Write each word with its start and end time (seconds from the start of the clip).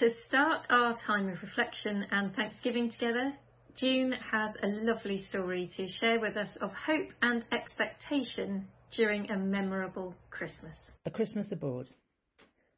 To 0.00 0.08
start 0.26 0.64
our 0.70 0.96
time 1.06 1.28
of 1.28 1.42
reflection 1.42 2.06
and 2.10 2.34
thanksgiving 2.34 2.90
together, 2.90 3.34
June 3.76 4.12
has 4.12 4.54
a 4.62 4.66
lovely 4.66 5.26
story 5.28 5.70
to 5.76 5.88
share 5.88 6.18
with 6.18 6.38
us 6.38 6.48
of 6.62 6.70
hope 6.72 7.10
and 7.20 7.44
expectation 7.52 8.66
during 8.96 9.30
a 9.30 9.36
memorable 9.36 10.14
Christmas. 10.30 10.74
A 11.04 11.10
Christmas 11.10 11.52
Abroad. 11.52 11.86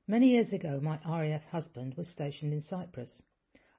Many 0.08 0.30
years 0.30 0.53
ago, 0.53 0.80
my 0.82 0.98
RAF 1.08 1.45
husband 1.45 1.95
was 1.96 2.08
stationed 2.08 2.53
in 2.53 2.61
Cyprus, 2.61 3.23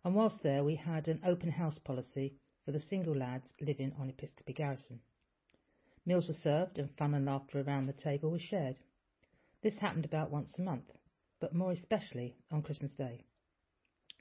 and 0.05 0.16
whilst 0.16 0.41
there, 0.41 0.64
we 0.64 0.75
had 0.78 1.10
an 1.10 1.20
open 1.25 1.52
house 1.52 1.78
policy 1.80 2.36
for 2.64 2.71
the 2.71 2.80
single 2.80 3.14
lads 3.14 3.54
living 3.60 3.91
on 4.00 4.10
Episcopi 4.10 4.55
Garrison. 4.55 5.02
Meals 6.05 6.30
were 6.30 6.41
served, 6.41 6.78
and 6.78 6.96
fun 6.98 7.14
and 7.14 7.25
laughter 7.25 7.60
around 7.60 7.88
the 7.88 7.94
table 7.94 8.32
was 8.32 8.41
shared. 8.41 8.78
This 9.62 9.80
happened 9.80 10.05
about 10.05 10.32
once 10.32 10.57
a 10.57 10.62
month, 10.62 10.94
but 11.41 11.54
more 11.54 11.73
especially 11.73 12.38
on 12.50 12.62
Christmas 12.62 12.96
Day. 12.96 13.25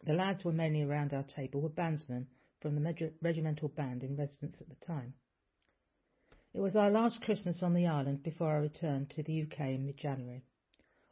The 0.05 0.15
lads 0.15 0.45
were 0.45 0.53
mainly 0.53 0.83
around 0.83 1.15
our 1.15 1.23
table 1.23 1.61
were 1.61 1.69
bandsmen 1.69 2.27
from 2.61 2.75
the 2.75 3.13
regimental 3.21 3.69
band 3.69 4.03
in 4.03 4.17
residence 4.17 4.61
at 4.61 4.69
the 4.69 4.77
time. 4.77 5.15
It 6.53 6.61
was 6.61 6.75
our 6.75 6.91
last 6.91 7.23
Christmas 7.23 7.63
on 7.63 7.73
the 7.73 7.87
island 7.87 8.23
before 8.23 8.51
I 8.51 8.57
returned 8.57 9.11
to 9.11 9.23
the 9.23 9.43
UK 9.43 9.61
in 9.61 9.87
mid 9.87 9.97
January. 9.97 10.45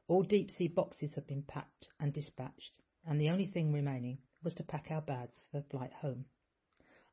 All 0.08 0.24
deep 0.24 0.50
sea 0.50 0.66
boxes 0.66 1.14
had 1.14 1.26
been 1.28 1.44
packed 1.44 1.88
and 2.00 2.12
dispatched, 2.12 2.78
and 3.06 3.20
the 3.20 3.30
only 3.30 3.46
thing 3.46 3.72
remaining 3.72 4.18
was 4.42 4.54
to 4.54 4.64
pack 4.64 4.90
our 4.90 5.02
bags 5.02 5.44
for 5.52 5.62
flight 5.62 5.92
home. 5.92 6.24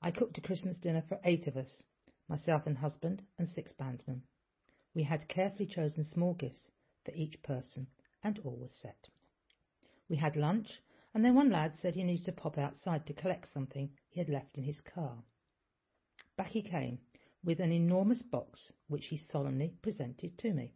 I 0.02 0.10
cooked 0.10 0.40
a 0.40 0.42
Christmas 0.42 0.78
dinner 0.80 1.04
for 1.08 1.20
eight 1.24 1.46
of 1.46 1.56
us, 1.56 1.84
myself 2.28 2.66
and 2.66 2.78
husband, 2.78 3.22
and 3.38 3.48
six 3.48 3.72
bandsmen. 3.72 4.24
We 4.96 5.04
had 5.04 5.28
carefully 5.28 5.68
chosen 5.68 6.04
small 6.04 6.34
gifts 6.34 6.72
for 7.06 7.12
each 7.14 7.42
person, 7.44 7.88
and 8.24 8.40
all 8.40 8.58
was 8.58 8.74
set. 8.74 9.10
We 10.10 10.18
had 10.18 10.36
lunch, 10.36 10.82
and 11.18 11.26
then 11.26 11.34
one 11.34 11.50
lad 11.50 11.76
said 11.76 11.96
he 11.96 12.04
needed 12.04 12.26
to 12.26 12.32
pop 12.32 12.60
outside 12.60 13.04
to 13.08 13.12
collect 13.12 13.52
something 13.52 13.90
he 14.08 14.20
had 14.20 14.30
left 14.30 14.56
in 14.56 14.64
his 14.64 14.82
car. 14.82 15.18
Back 16.36 16.50
he 16.50 16.62
came 16.62 17.00
with 17.44 17.60
an 17.60 17.72
enormous 17.72 18.22
box, 18.22 18.72
which 18.88 19.08
he 19.08 19.18
solemnly 19.18 19.74
presented 19.82 20.38
to 20.38 20.54
me. 20.54 20.76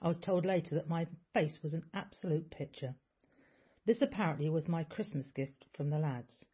I 0.00 0.08
was 0.08 0.16
told 0.20 0.46
later 0.46 0.74
that 0.74 0.88
my 0.88 1.06
face 1.34 1.58
was 1.62 1.74
an 1.74 1.84
absolute 1.92 2.48
picture. 2.48 2.94
This 3.84 4.00
apparently 4.00 4.48
was 4.48 4.68
my 4.68 4.84
Christmas 4.84 5.30
gift 5.32 5.66
from 5.74 5.90
the 5.90 5.98
lads, 5.98 6.46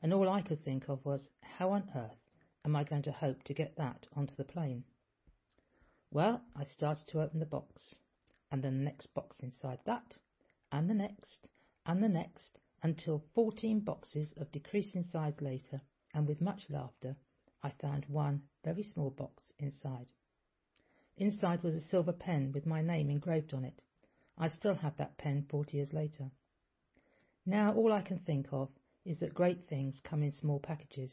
and 0.00 0.10
all 0.10 0.30
I 0.30 0.40
could 0.40 0.64
think 0.64 0.88
of 0.88 1.04
was, 1.04 1.28
how 1.42 1.72
on 1.72 1.90
earth 1.94 2.24
am 2.64 2.74
I 2.74 2.84
going 2.84 3.02
to 3.02 3.12
hope 3.12 3.42
to 3.42 3.52
get 3.52 3.76
that 3.76 4.06
onto 4.14 4.34
the 4.34 4.44
plane? 4.44 4.84
Well, 6.10 6.40
I 6.56 6.64
started 6.64 7.06
to 7.08 7.20
open 7.20 7.38
the 7.38 7.44
box, 7.44 7.94
and 8.50 8.64
then 8.64 8.78
the 8.78 8.84
next 8.84 9.08
box 9.12 9.40
inside 9.40 9.80
that, 9.84 10.16
and 10.72 10.88
the 10.88 10.94
next, 10.94 11.48
and 11.86 12.02
the 12.02 12.08
next, 12.08 12.58
until 12.82 13.24
fourteen 13.34 13.80
boxes 13.80 14.32
of 14.36 14.52
decreasing 14.52 15.04
size 15.12 15.40
later, 15.40 15.80
and 16.12 16.26
with 16.26 16.40
much 16.40 16.62
laughter, 16.70 17.16
I 17.62 17.72
found 17.80 18.04
one 18.08 18.42
very 18.64 18.82
small 18.82 19.10
box 19.10 19.52
inside. 19.58 20.12
Inside 21.16 21.62
was 21.62 21.74
a 21.74 21.80
silver 21.80 22.12
pen 22.12 22.52
with 22.52 22.66
my 22.66 22.82
name 22.82 23.10
engraved 23.10 23.54
on 23.54 23.64
it. 23.64 23.82
I 24.36 24.48
still 24.48 24.74
have 24.74 24.96
that 24.96 25.16
pen 25.16 25.46
forty 25.48 25.76
years 25.76 25.92
later. 25.92 26.30
Now 27.46 27.74
all 27.74 27.92
I 27.92 28.02
can 28.02 28.18
think 28.18 28.46
of 28.52 28.68
is 29.04 29.20
that 29.20 29.34
great 29.34 29.64
things 29.68 30.00
come 30.02 30.22
in 30.22 30.32
small 30.32 30.58
packages. 30.58 31.10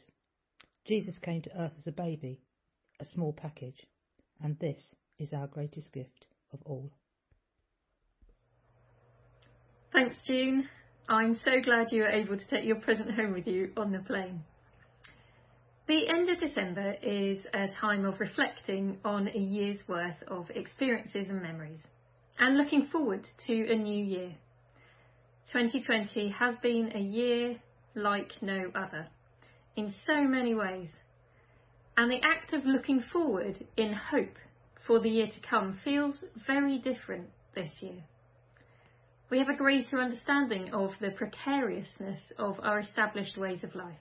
Jesus 0.84 1.18
came 1.18 1.42
to 1.42 1.60
earth 1.60 1.74
as 1.78 1.86
a 1.86 1.92
baby, 1.92 2.40
a 3.00 3.04
small 3.04 3.32
package, 3.32 3.86
and 4.42 4.58
this 4.58 4.94
is 5.18 5.32
our 5.32 5.46
greatest 5.46 5.92
gift 5.92 6.26
of 6.52 6.60
all. 6.64 6.90
Thanks, 9.92 10.16
June. 10.26 10.68
I'm 11.06 11.38
so 11.44 11.60
glad 11.62 11.92
you 11.92 12.00
were 12.00 12.08
able 12.08 12.38
to 12.38 12.48
take 12.48 12.64
your 12.64 12.76
present 12.76 13.10
home 13.10 13.34
with 13.34 13.46
you 13.46 13.72
on 13.76 13.92
the 13.92 13.98
plane. 13.98 14.42
The 15.86 16.08
end 16.08 16.30
of 16.30 16.40
December 16.40 16.96
is 17.02 17.40
a 17.52 17.68
time 17.68 18.06
of 18.06 18.18
reflecting 18.18 18.96
on 19.04 19.28
a 19.28 19.38
year's 19.38 19.80
worth 19.86 20.16
of 20.28 20.48
experiences 20.48 21.26
and 21.28 21.42
memories 21.42 21.80
and 22.38 22.56
looking 22.56 22.86
forward 22.86 23.26
to 23.46 23.70
a 23.70 23.76
new 23.76 24.02
year. 24.02 24.32
2020 25.52 26.30
has 26.38 26.54
been 26.62 26.92
a 26.94 27.00
year 27.00 27.60
like 27.94 28.32
no 28.40 28.70
other 28.74 29.08
in 29.76 29.92
so 30.06 30.22
many 30.22 30.54
ways, 30.54 30.88
and 31.98 32.10
the 32.10 32.20
act 32.24 32.54
of 32.54 32.64
looking 32.64 33.02
forward 33.12 33.58
in 33.76 33.92
hope 33.92 34.38
for 34.86 35.00
the 35.00 35.10
year 35.10 35.26
to 35.26 35.48
come 35.48 35.78
feels 35.84 36.16
very 36.46 36.78
different 36.78 37.28
this 37.54 37.70
year. 37.82 38.02
We 39.32 39.38
have 39.38 39.48
a 39.48 39.56
greater 39.56 39.98
understanding 39.98 40.72
of 40.72 40.90
the 41.00 41.10
precariousness 41.10 42.20
of 42.38 42.60
our 42.62 42.78
established 42.78 43.36
ways 43.36 43.64
of 43.64 43.74
life 43.74 43.98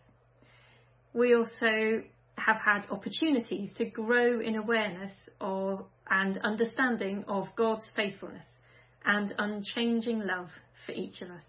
we 1.14 1.36
also 1.36 2.04
have 2.38 2.58
had 2.58 2.86
opportunities 2.90 3.72
to 3.78 3.86
grow 3.86 4.40
in 4.40 4.56
awareness 4.56 5.14
of 5.40 5.86
and 6.10 6.38
understanding 6.40 7.24
of 7.28 7.48
God's 7.56 7.86
faithfulness 7.96 8.46
and 9.06 9.34
unchanging 9.38 10.20
love 10.20 10.50
for 10.86 10.92
each 10.92 11.22
of 11.22 11.30
us. 11.30 11.44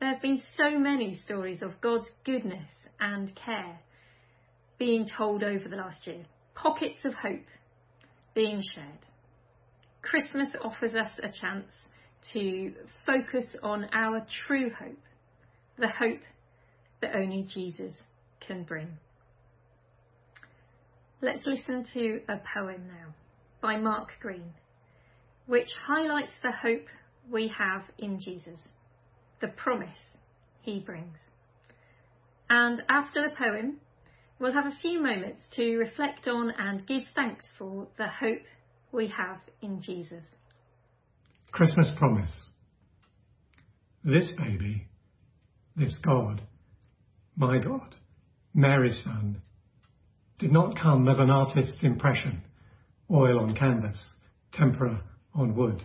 There 0.00 0.12
have 0.12 0.22
been 0.22 0.42
so 0.56 0.78
many 0.78 1.20
stories 1.24 1.62
of 1.62 1.80
God's 1.80 2.08
goodness 2.24 2.68
and 3.00 3.32
care 3.34 3.78
being 4.78 5.06
told 5.06 5.42
over 5.42 5.68
the 5.68 5.76
last 5.76 6.06
year, 6.06 6.24
pockets 6.54 7.00
of 7.04 7.14
hope 7.14 7.46
being 8.34 8.62
shared. 8.74 9.06
Christmas 10.02 10.48
offers 10.64 10.94
us 10.94 11.10
a 11.22 11.28
chance 11.28 11.66
to 12.32 12.72
focus 13.06 13.46
on 13.62 13.88
our 13.92 14.26
true 14.46 14.70
hope, 14.70 14.98
the 15.78 15.88
hope 15.88 16.20
that 17.00 17.16
only 17.16 17.42
Jesus 17.42 17.92
can 18.46 18.62
bring. 18.64 18.88
Let's 21.20 21.46
listen 21.46 21.84
to 21.94 22.20
a 22.28 22.38
poem 22.54 22.82
now 22.88 23.14
by 23.60 23.76
Mark 23.76 24.08
Greene, 24.20 24.54
which 25.46 25.68
highlights 25.86 26.32
the 26.42 26.52
hope 26.52 26.86
we 27.30 27.48
have 27.48 27.82
in 27.98 28.18
Jesus, 28.20 28.58
the 29.40 29.48
promise 29.48 30.00
he 30.62 30.80
brings. 30.80 31.16
And 32.50 32.82
after 32.88 33.22
the 33.22 33.34
poem, 33.36 33.78
we'll 34.38 34.52
have 34.52 34.66
a 34.66 34.76
few 34.82 35.00
moments 35.00 35.42
to 35.54 35.76
reflect 35.76 36.26
on 36.26 36.50
and 36.58 36.86
give 36.86 37.04
thanks 37.14 37.46
for 37.56 37.86
the 37.98 38.08
hope 38.08 38.42
we 38.90 39.08
have 39.08 39.38
in 39.62 39.80
Jesus. 39.80 40.24
Christmas 41.52 41.92
promise. 41.98 42.30
This 44.02 44.26
baby, 44.38 44.86
this 45.76 45.94
God, 46.02 46.40
my 47.36 47.58
God, 47.58 47.94
Mary's 48.54 48.98
son, 49.04 49.42
did 50.38 50.50
not 50.50 50.80
come 50.80 51.08
as 51.08 51.18
an 51.18 51.28
artist's 51.28 51.76
impression, 51.82 52.42
oil 53.10 53.38
on 53.38 53.54
canvas, 53.54 54.02
tempera 54.54 55.02
on 55.34 55.54
wood, 55.54 55.82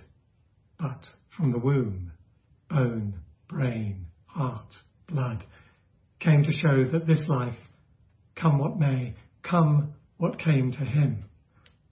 but 0.79 1.01
from 1.35 1.51
the 1.51 1.59
womb, 1.59 2.13
bone, 2.69 3.15
brain, 3.49 4.05
heart, 4.25 4.73
blood, 5.09 5.43
came 6.21 6.43
to 6.43 6.51
show 6.53 6.85
that 6.93 7.05
this 7.05 7.25
life, 7.27 7.57
come 8.37 8.57
what 8.57 8.79
may, 8.79 9.13
come 9.43 9.93
what 10.15 10.39
came 10.39 10.71
to 10.71 10.85
him, 10.85 11.25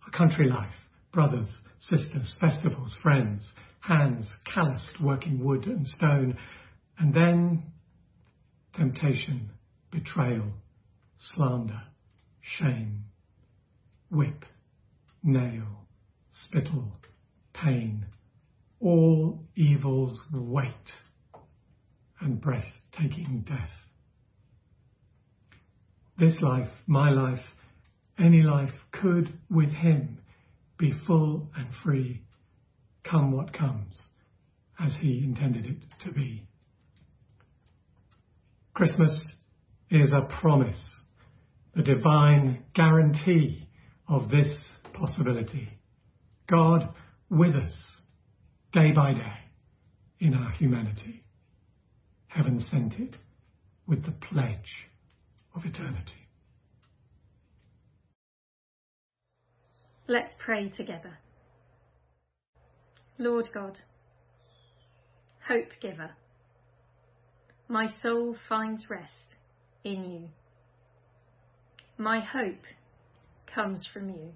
a 0.08 0.18
country 0.18 0.50
life, 0.50 0.72
brothers, 1.12 1.48
sisters, 1.90 2.36
festivals, 2.40 2.96
friends, 3.02 3.52
hands 3.80 4.28
calloused 4.52 5.02
working 5.02 5.44
wood 5.44 5.66
and 5.66 5.88
stone, 5.88 6.38
and 6.98 7.14
then 7.14 7.64
temptation, 8.76 9.50
betrayal, 9.92 10.52
slander, 11.34 11.82
shame, 12.42 13.04
whip, 14.10 14.46
nail, 15.24 15.86
spittle, 16.30 16.92
pain, 17.54 18.06
all 18.80 19.40
evil's 19.56 20.20
weight 20.34 20.72
and 22.20 22.42
breathtaking 22.42 23.46
death. 23.48 23.70
This 26.18 26.40
life, 26.42 26.70
my 26.88 27.10
life, 27.10 27.44
any 28.18 28.42
life 28.42 28.72
could 28.92 29.38
with 29.50 29.70
him 29.70 30.20
be 30.78 30.94
full 31.08 31.50
and 31.58 31.68
free, 31.84 32.22
come 33.04 33.32
what 33.32 33.54
comes, 33.54 33.96
as 34.80 34.94
he 35.00 35.24
intended 35.24 35.66
it 35.66 35.78
to 36.06 36.12
be. 36.12 36.48
Christmas 38.74 39.18
is 39.90 40.12
a 40.12 40.28
promise 40.42 40.82
the 41.76 41.84
divine 41.84 42.64
guarantee 42.74 43.68
of 44.08 44.30
this 44.30 44.48
possibility. 44.94 45.68
God 46.50 46.90
with 47.30 47.54
us 47.56 47.74
day 48.72 48.92
by 48.92 49.14
day 49.14 49.34
in 50.20 50.34
our 50.34 50.52
humanity. 50.52 51.24
Heaven 52.28 52.66
sent 52.72 52.94
it 52.96 53.16
with 53.88 54.06
the 54.06 54.14
pledge 54.14 54.88
of 55.54 55.66
eternity. 55.66 56.25
Let's 60.08 60.34
pray 60.38 60.70
together. 60.70 61.18
Lord 63.18 63.50
God, 63.54 63.80
hope 65.48 65.70
giver, 65.82 66.12
my 67.68 67.88
soul 68.04 68.36
finds 68.48 68.88
rest 68.90 69.36
in 69.84 70.04
you. 70.04 70.30
My 71.98 72.20
hope 72.20 72.66
comes 73.54 73.88
from 73.92 74.10
you, 74.10 74.34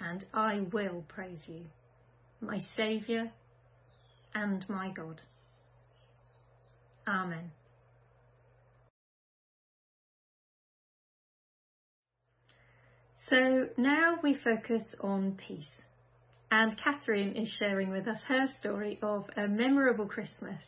and 0.00 0.24
I 0.34 0.62
will 0.72 1.04
praise 1.06 1.42
you, 1.46 1.66
my 2.40 2.60
Saviour 2.76 3.30
and 4.34 4.68
my 4.68 4.90
God. 4.90 5.20
Amen. 7.06 7.52
So 13.30 13.68
now 13.78 14.18
we 14.22 14.34
focus 14.34 14.82
on 15.00 15.38
peace. 15.48 15.64
And 16.50 16.76
Catherine 16.78 17.34
is 17.36 17.48
sharing 17.48 17.90
with 17.90 18.06
us 18.06 18.20
her 18.28 18.46
story 18.60 18.98
of 19.02 19.24
a 19.36 19.48
memorable 19.48 20.06
Christmas 20.06 20.62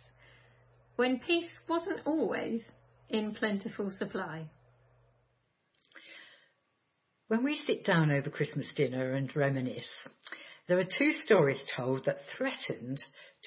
when 0.96 1.20
peace 1.20 1.50
wasn't 1.68 2.00
always 2.06 2.62
in 3.08 3.34
plentiful 3.34 3.90
supply. 3.98 4.46
When 7.28 7.44
we 7.44 7.60
sit 7.66 7.84
down 7.84 8.10
over 8.10 8.30
Christmas 8.30 8.66
dinner 8.74 9.12
and 9.12 9.34
reminisce, 9.36 9.88
there 10.68 10.78
are 10.78 10.84
two 10.84 11.12
stories 11.24 11.62
told 11.76 12.06
that 12.06 12.18
threatened 12.36 12.98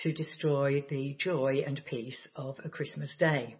to 0.03 0.13
destroy 0.13 0.85
the 0.89 1.15
joy 1.19 1.63
and 1.65 1.81
peace 1.85 2.17
of 2.35 2.57
a 2.63 2.69
Christmas 2.69 3.09
day. 3.17 3.55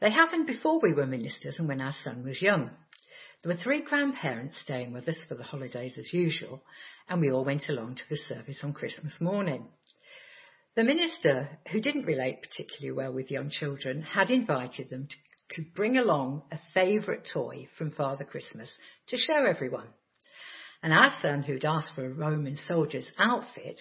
They 0.00 0.10
happened 0.10 0.46
before 0.46 0.80
we 0.80 0.92
were 0.92 1.06
ministers 1.06 1.56
and 1.58 1.66
when 1.66 1.80
our 1.80 1.94
son 2.04 2.22
was 2.22 2.42
young. 2.42 2.70
There 3.46 3.54
were 3.54 3.62
three 3.62 3.82
grandparents 3.82 4.56
staying 4.64 4.92
with 4.92 5.08
us 5.08 5.18
for 5.28 5.36
the 5.36 5.44
holidays 5.44 5.92
as 5.96 6.12
usual, 6.12 6.64
and 7.08 7.20
we 7.20 7.30
all 7.30 7.44
went 7.44 7.68
along 7.68 7.94
to 7.94 8.02
the 8.10 8.18
service 8.28 8.56
on 8.64 8.72
Christmas 8.72 9.12
morning. 9.20 9.68
The 10.74 10.82
minister, 10.82 11.56
who 11.70 11.80
didn't 11.80 12.06
relate 12.06 12.42
particularly 12.42 12.96
well 12.96 13.12
with 13.12 13.30
young 13.30 13.50
children, 13.50 14.02
had 14.02 14.32
invited 14.32 14.90
them 14.90 15.06
to, 15.06 15.62
to 15.62 15.68
bring 15.76 15.96
along 15.96 16.42
a 16.50 16.58
favourite 16.74 17.28
toy 17.32 17.68
from 17.78 17.92
Father 17.92 18.24
Christmas 18.24 18.68
to 19.10 19.16
show 19.16 19.44
everyone. 19.44 19.90
And 20.82 20.92
our 20.92 21.12
son, 21.22 21.44
who'd 21.44 21.64
asked 21.64 21.94
for 21.94 22.04
a 22.04 22.12
Roman 22.12 22.58
soldier's 22.66 23.06
outfit, 23.16 23.80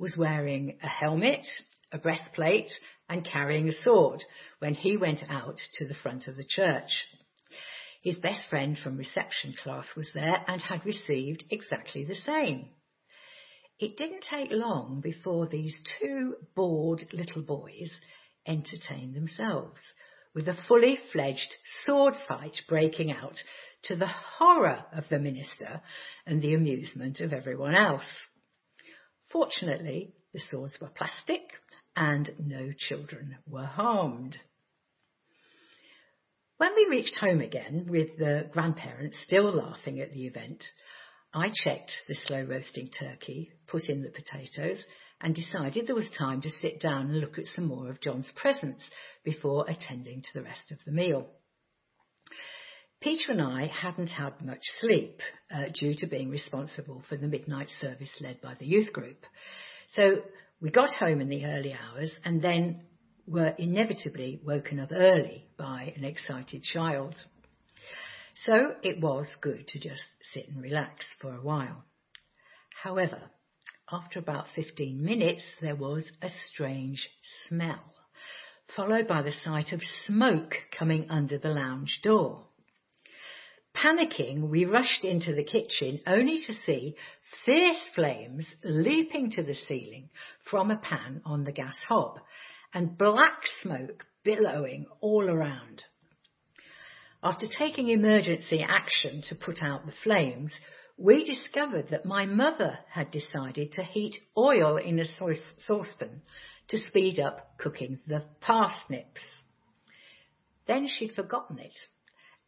was 0.00 0.16
wearing 0.16 0.78
a 0.82 0.88
helmet, 0.88 1.44
a 1.92 1.98
breastplate, 1.98 2.72
and 3.10 3.28
carrying 3.30 3.68
a 3.68 3.82
sword 3.84 4.24
when 4.60 4.72
he 4.72 4.96
went 4.96 5.20
out 5.28 5.58
to 5.74 5.86
the 5.86 5.96
front 6.02 6.28
of 6.28 6.36
the 6.36 6.46
church. 6.48 6.88
His 8.02 8.16
best 8.16 8.48
friend 8.48 8.76
from 8.76 8.96
reception 8.96 9.54
class 9.62 9.86
was 9.96 10.08
there 10.12 10.44
and 10.48 10.60
had 10.60 10.84
received 10.84 11.44
exactly 11.50 12.04
the 12.04 12.16
same. 12.16 12.70
It 13.78 13.96
didn't 13.96 14.24
take 14.28 14.50
long 14.50 15.00
before 15.00 15.46
these 15.46 15.74
two 16.00 16.36
bored 16.54 17.04
little 17.12 17.42
boys 17.42 17.90
entertained 18.46 19.14
themselves 19.14 19.80
with 20.34 20.48
a 20.48 20.58
fully 20.66 20.98
fledged 21.12 21.54
sword 21.84 22.14
fight 22.26 22.56
breaking 22.68 23.12
out 23.12 23.36
to 23.84 23.96
the 23.96 24.06
horror 24.06 24.84
of 24.92 25.04
the 25.08 25.18
minister 25.18 25.80
and 26.26 26.40
the 26.40 26.54
amusement 26.54 27.20
of 27.20 27.32
everyone 27.32 27.74
else. 27.74 28.04
Fortunately, 29.30 30.12
the 30.32 30.40
swords 30.50 30.80
were 30.80 30.90
plastic 30.90 31.42
and 31.94 32.30
no 32.38 32.72
children 32.76 33.36
were 33.46 33.66
harmed. 33.66 34.36
When 36.62 36.76
we 36.76 36.96
reached 36.96 37.16
home 37.16 37.40
again 37.40 37.88
with 37.90 38.18
the 38.18 38.48
grandparents 38.52 39.16
still 39.26 39.50
laughing 39.50 39.98
at 39.98 40.12
the 40.12 40.28
event, 40.28 40.62
I 41.34 41.50
checked 41.52 41.90
the 42.06 42.14
slow 42.24 42.44
roasting 42.44 42.88
turkey, 43.00 43.50
put 43.66 43.88
in 43.88 44.04
the 44.04 44.10
potatoes, 44.10 44.78
and 45.20 45.34
decided 45.34 45.88
there 45.88 45.96
was 45.96 46.08
time 46.16 46.40
to 46.42 46.50
sit 46.60 46.80
down 46.80 47.10
and 47.10 47.18
look 47.18 47.36
at 47.36 47.52
some 47.56 47.66
more 47.66 47.90
of 47.90 48.00
John's 48.00 48.30
presents 48.36 48.80
before 49.24 49.68
attending 49.68 50.22
to 50.22 50.28
the 50.34 50.44
rest 50.44 50.70
of 50.70 50.78
the 50.86 50.92
meal. 50.92 51.26
Peter 53.00 53.32
and 53.32 53.42
I 53.42 53.66
hadn't 53.66 54.10
had 54.10 54.40
much 54.40 54.62
sleep 54.78 55.20
uh, 55.52 55.64
due 55.74 55.96
to 55.96 56.06
being 56.06 56.30
responsible 56.30 57.02
for 57.08 57.16
the 57.16 57.26
midnight 57.26 57.70
service 57.80 58.20
led 58.20 58.40
by 58.40 58.54
the 58.54 58.66
youth 58.66 58.92
group. 58.92 59.26
So 59.96 60.22
we 60.60 60.70
got 60.70 60.94
home 60.94 61.20
in 61.20 61.28
the 61.28 61.44
early 61.44 61.74
hours 61.74 62.12
and 62.24 62.40
then 62.40 62.82
were 63.26 63.52
inevitably 63.58 64.40
woken 64.44 64.78
up 64.78 64.90
early 64.92 65.48
by 65.62 65.92
an 65.96 66.04
excited 66.04 66.64
child. 66.64 67.14
So 68.44 68.74
it 68.82 69.00
was 69.00 69.28
good 69.40 69.68
to 69.68 69.78
just 69.78 70.02
sit 70.34 70.48
and 70.48 70.60
relax 70.60 71.06
for 71.20 71.32
a 71.32 71.40
while. 71.40 71.84
However, 72.82 73.30
after 73.90 74.18
about 74.18 74.46
15 74.56 75.00
minutes, 75.00 75.42
there 75.60 75.76
was 75.76 76.02
a 76.20 76.28
strange 76.52 77.08
smell, 77.48 77.94
followed 78.74 79.06
by 79.06 79.22
the 79.22 79.34
sight 79.44 79.72
of 79.72 79.80
smoke 80.06 80.54
coming 80.76 81.06
under 81.08 81.38
the 81.38 81.50
lounge 81.50 82.00
door. 82.02 82.46
Panicking, 83.76 84.48
we 84.48 84.64
rushed 84.64 85.04
into 85.04 85.32
the 85.32 85.44
kitchen 85.44 86.00
only 86.08 86.40
to 86.44 86.54
see 86.66 86.96
fierce 87.46 87.80
flames 87.94 88.46
leaping 88.64 89.30
to 89.30 89.44
the 89.44 89.56
ceiling 89.68 90.10
from 90.50 90.72
a 90.72 90.76
pan 90.76 91.22
on 91.24 91.44
the 91.44 91.52
gas 91.52 91.76
hob 91.88 92.18
and 92.74 92.98
black 92.98 93.42
smoke 93.62 94.04
billowing 94.24 94.86
all 95.00 95.28
around. 95.28 95.84
After 97.22 97.46
taking 97.46 97.88
emergency 97.88 98.64
action 98.66 99.22
to 99.28 99.34
put 99.34 99.62
out 99.62 99.86
the 99.86 99.92
flames, 100.02 100.50
we 100.96 101.24
discovered 101.24 101.88
that 101.90 102.04
my 102.04 102.26
mother 102.26 102.78
had 102.90 103.10
decided 103.10 103.72
to 103.72 103.82
heat 103.82 104.16
oil 104.36 104.76
in 104.76 104.98
a 104.98 105.04
saucepan 105.66 106.22
to 106.68 106.78
speed 106.88 107.20
up 107.20 107.58
cooking 107.58 108.00
the 108.06 108.24
parsnips. 108.40 109.20
Then 110.66 110.88
she'd 110.88 111.14
forgotten 111.14 111.58
it, 111.58 111.74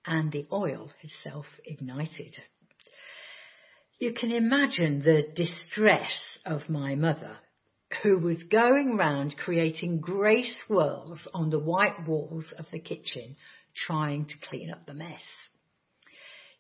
and 0.07 0.31
the 0.31 0.47
oil 0.53 0.91
had 1.01 1.11
self 1.23 1.47
ignited. 1.65 2.37
You 3.99 4.13
can 4.13 4.33
imagine 4.33 5.01
the 5.01 5.25
distress 5.35 6.21
of 6.45 6.69
my 6.69 6.95
mother 6.95 7.39
who 8.03 8.19
was 8.19 8.43
going 8.45 8.97
round 8.97 9.37
creating 9.37 10.01
grey 10.01 10.45
swirls 10.67 11.21
on 11.33 11.51
the 11.51 11.59
white 11.59 12.07
walls 12.07 12.45
of 12.59 12.67
the 12.73 12.79
kitchen, 12.79 13.37
trying 13.87 14.27
to 14.27 14.49
clean 14.49 14.71
up 14.71 14.87
the 14.87 14.95
mess. 14.95 15.23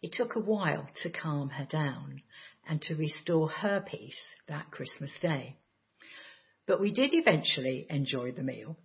It 0.02 0.12
took 0.12 0.36
a 0.36 0.40
while 0.40 0.86
to 1.02 1.10
calm 1.10 1.50
her 1.50 1.64
down 1.64 2.22
and 2.68 2.80
to 2.82 2.94
restore 2.94 3.48
her 3.48 3.80
peace 3.80 4.20
that 4.48 4.70
Christmas 4.70 5.10
day. 5.20 5.56
But 6.66 6.80
we 6.80 6.92
did 6.92 7.10
eventually 7.12 7.86
enjoy 7.90 8.32
the 8.32 8.42
meal 8.42 8.76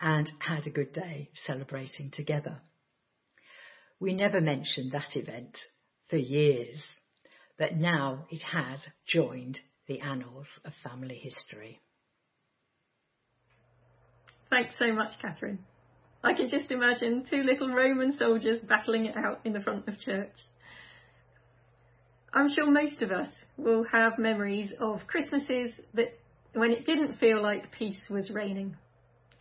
and 0.00 0.30
had 0.38 0.66
a 0.66 0.70
good 0.70 0.92
day 0.92 1.30
celebrating 1.46 2.10
together. 2.10 2.60
We 4.00 4.12
never 4.12 4.40
mentioned 4.40 4.92
that 4.92 5.14
event 5.16 5.56
for 6.08 6.16
years, 6.16 6.80
but 7.58 7.76
now 7.76 8.26
it 8.30 8.42
has 8.42 8.80
joined 9.06 9.60
the 9.86 10.00
annals 10.00 10.46
of 10.64 10.72
family 10.82 11.16
history. 11.16 11.80
Thanks 14.52 14.74
so 14.78 14.92
much, 14.92 15.14
Catherine. 15.18 15.60
I 16.22 16.34
can 16.34 16.50
just 16.50 16.70
imagine 16.70 17.24
two 17.28 17.42
little 17.42 17.70
Roman 17.70 18.14
soldiers 18.18 18.60
battling 18.60 19.06
it 19.06 19.16
out 19.16 19.40
in 19.46 19.54
the 19.54 19.60
front 19.60 19.88
of 19.88 19.98
church. 19.98 20.34
I'm 22.34 22.52
sure 22.52 22.70
most 22.70 23.00
of 23.00 23.12
us 23.12 23.30
will 23.56 23.82
have 23.90 24.18
memories 24.18 24.68
of 24.78 25.06
Christmases 25.06 25.72
that 25.94 26.18
when 26.52 26.70
it 26.70 26.84
didn't 26.84 27.18
feel 27.18 27.42
like 27.42 27.72
peace 27.72 28.02
was 28.10 28.30
reigning. 28.30 28.76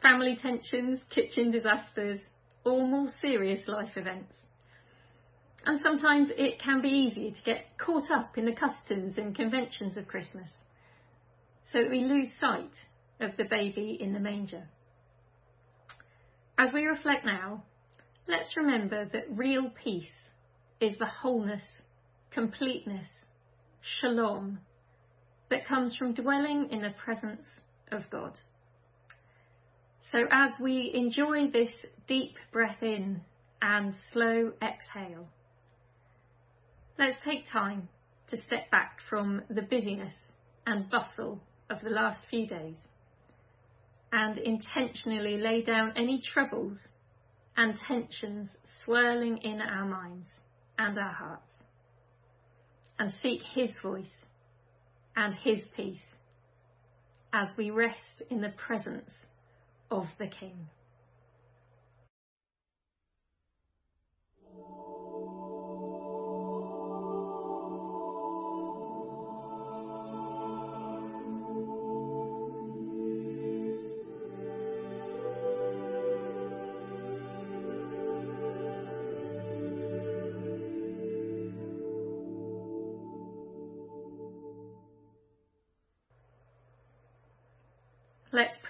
Family 0.01 0.37
tensions, 0.41 1.01
kitchen 1.13 1.51
disasters, 1.51 2.21
or 2.63 2.87
more 2.87 3.09
serious 3.21 3.59
life 3.67 3.97
events. 3.97 4.33
And 5.65 5.81
sometimes 5.81 6.29
it 6.37 6.61
can 6.61 6.81
be 6.81 6.87
easy 6.87 7.31
to 7.31 7.41
get 7.43 7.77
caught 7.77 8.09
up 8.09 8.37
in 8.37 8.45
the 8.45 8.55
customs 8.55 9.17
and 9.17 9.35
conventions 9.35 9.97
of 9.97 10.07
Christmas, 10.07 10.47
so 11.73 11.79
we 11.89 12.05
lose 12.05 12.29
sight 12.39 12.71
of 13.19 13.35
the 13.35 13.43
baby 13.43 13.97
in 13.99 14.13
the 14.13 14.19
manger. 14.21 14.63
As 16.57 16.71
we 16.73 16.85
reflect 16.85 17.25
now, 17.25 17.63
let's 18.27 18.55
remember 18.55 19.05
that 19.05 19.25
real 19.29 19.71
peace 19.83 20.09
is 20.79 20.97
the 20.97 21.05
wholeness, 21.05 21.63
completeness, 22.31 23.07
shalom 23.81 24.59
that 25.49 25.67
comes 25.67 25.95
from 25.95 26.13
dwelling 26.13 26.69
in 26.71 26.81
the 26.81 26.93
presence 27.03 27.43
of 27.91 28.09
God. 28.09 28.37
So 30.11 30.25
as 30.31 30.51
we 30.61 30.91
enjoy 30.93 31.49
this 31.51 31.71
deep 32.07 32.35
breath 32.51 32.81
in 32.81 33.21
and 33.61 33.93
slow 34.11 34.53
exhale, 34.61 35.27
let's 36.97 37.23
take 37.23 37.45
time 37.51 37.87
to 38.29 38.37
step 38.37 38.69
back 38.71 38.97
from 39.09 39.41
the 39.49 39.61
busyness 39.61 40.13
and 40.65 40.89
bustle 40.89 41.41
of 41.69 41.81
the 41.81 41.89
last 41.89 42.19
few 42.29 42.47
days 42.47 42.75
and 44.11 44.37
intentionally 44.37 45.37
lay 45.37 45.61
down 45.61 45.93
any 45.95 46.21
troubles 46.33 46.77
and 47.57 47.77
tensions 47.87 48.49
swirling 48.83 49.37
in 49.37 49.61
our 49.61 49.85
minds 49.85 50.27
and 50.77 50.97
our 50.97 51.13
hearts 51.13 51.53
and 52.99 53.13
seek 53.21 53.41
His 53.53 53.71
voice 53.81 54.05
and 55.15 55.35
His 55.43 55.61
peace 55.75 55.99
as 57.33 57.49
we 57.57 57.71
rest 57.71 58.23
in 58.29 58.41
the 58.41 58.53
presence 58.67 59.09
of 59.89 60.05
the 60.19 60.27
King. 60.27 60.67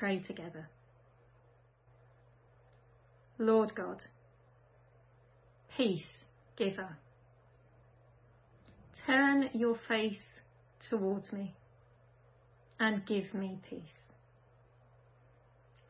Pray 0.01 0.17
together. 0.17 0.67
Lord 3.37 3.75
God, 3.75 4.01
peace 5.77 6.01
giver, 6.57 6.97
turn 9.05 9.51
your 9.53 9.75
face 9.87 10.17
towards 10.89 11.31
me 11.31 11.53
and 12.79 13.05
give 13.05 13.31
me 13.35 13.59
peace. 13.69 13.79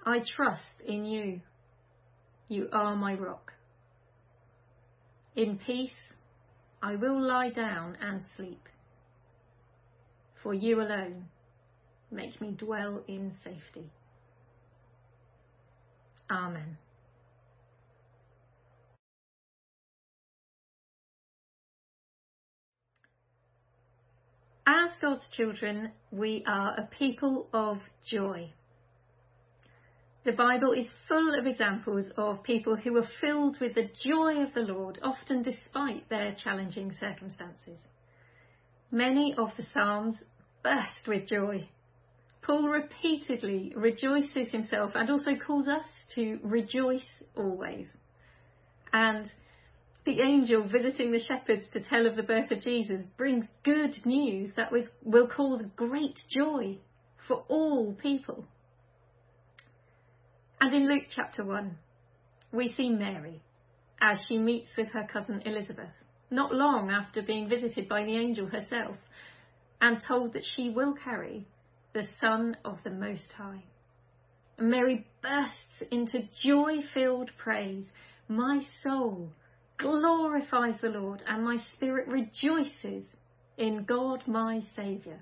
I 0.06 0.20
trust 0.36 0.84
in 0.86 1.06
you. 1.06 1.40
You 2.50 2.68
are 2.74 2.98
my 2.98 3.14
rock. 3.14 3.54
In 5.38 5.58
peace, 5.66 6.04
I 6.84 6.98
will 6.98 7.26
lie 7.26 7.52
down 7.52 7.98
and 8.02 8.24
sleep. 8.36 8.68
For 10.44 10.54
you 10.54 10.82
alone 10.82 11.28
make 12.12 12.40
me 12.42 12.52
dwell 12.52 13.04
in 13.08 13.34
safety. 13.44 13.90
Amen. 16.30 16.78
As 24.66 24.92
God's 25.02 25.28
children, 25.36 25.92
we 26.12 26.44
are 26.48 26.80
a 26.80 26.88
people 26.98 27.50
of 27.54 27.80
joy. 28.10 28.54
The 30.24 30.32
Bible 30.34 30.72
is 30.74 30.86
full 31.08 31.38
of 31.38 31.48
examples 31.48 32.06
of 32.16 32.44
people 32.44 32.76
who 32.76 32.96
are 32.98 33.10
filled 33.20 33.60
with 33.60 33.74
the 33.74 33.90
joy 34.04 34.44
of 34.44 34.54
the 34.54 34.62
Lord, 34.62 35.00
often 35.02 35.42
despite 35.42 36.08
their 36.10 36.36
challenging 36.42 36.94
circumstances. 37.00 37.80
Many 38.92 39.34
of 39.36 39.50
the 39.58 39.66
Psalms 39.74 40.18
burst 40.64 41.08
with 41.08 41.28
joy. 41.28 41.68
Paul 42.42 42.70
repeatedly 42.70 43.74
rejoices 43.76 44.52
himself 44.52 44.92
and 44.96 45.10
also 45.10 45.36
calls 45.36 45.68
us 45.68 45.86
to 46.16 46.40
rejoice 46.44 47.06
always. 47.36 47.88
And 48.92 49.32
the 50.06 50.22
angel 50.22 50.68
visiting 50.68 51.12
the 51.12 51.20
shepherds 51.20 51.68
to 51.74 51.82
tell 51.82 52.08
of 52.08 52.16
the 52.16 52.24
birth 52.24 52.50
of 52.50 52.62
Jesus 52.62 53.04
brings 53.18 53.46
good 53.64 54.04
news 54.06 54.52
that 54.56 54.72
will 55.04 55.28
cause 55.28 55.64
great 55.76 56.20
joy 56.30 56.78
for 57.28 57.46
all 57.48 57.94
people. 58.02 58.46
And 60.60 60.74
in 60.74 60.88
Luke 60.90 61.06
chapter 61.16 61.46
1, 61.46 61.78
we 62.52 62.74
see 62.74 62.90
Mary 62.90 63.42
as 64.02 64.20
she 64.28 64.38
meets 64.38 64.70
with 64.76 64.88
her 64.88 65.08
cousin 65.12 65.44
Elizabeth, 65.46 65.94
not 66.32 66.54
long 66.54 66.90
after 66.90 67.22
being 67.22 67.48
visited 67.48 67.88
by 67.88 68.04
the 68.04 68.18
angel 68.18 68.48
herself, 68.48 68.96
and 69.80 70.02
told 70.08 70.34
that 70.34 70.44
she 70.56 70.72
will 70.72 70.96
carry 71.04 71.46
the 71.94 72.08
Son 72.20 72.58
of 72.64 72.78
the 72.84 72.90
Most 72.90 73.32
High. 73.38 73.64
And 74.58 74.70
Mary 74.70 75.06
bursts 75.22 75.84
into 75.92 76.30
joy 76.44 76.78
filled 76.94 77.32
praise. 77.38 77.86
My 78.28 78.62
soul 78.84 79.32
glorifies 79.78 80.80
the 80.82 80.90
Lord, 80.90 81.24
and 81.28 81.44
my 81.44 81.58
spirit 81.76 82.08
rejoices 82.08 83.04
in 83.58 83.84
God 83.84 84.24
my 84.28 84.62
Saviour. 84.76 85.20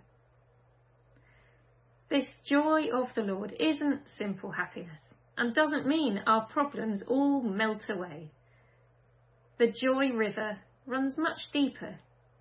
This 2.09 2.27
joy 2.45 2.89
of 2.93 3.07
the 3.15 3.21
Lord 3.21 3.53
isn't 3.59 4.01
simple 4.17 4.51
happiness 4.51 4.99
and 5.37 5.53
doesn't 5.55 5.87
mean 5.87 6.21
our 6.25 6.45
problems 6.47 7.01
all 7.07 7.41
melt 7.41 7.83
away. 7.89 8.31
The 9.57 9.71
joy 9.71 10.11
river 10.11 10.57
runs 10.85 11.17
much 11.17 11.39
deeper 11.53 11.95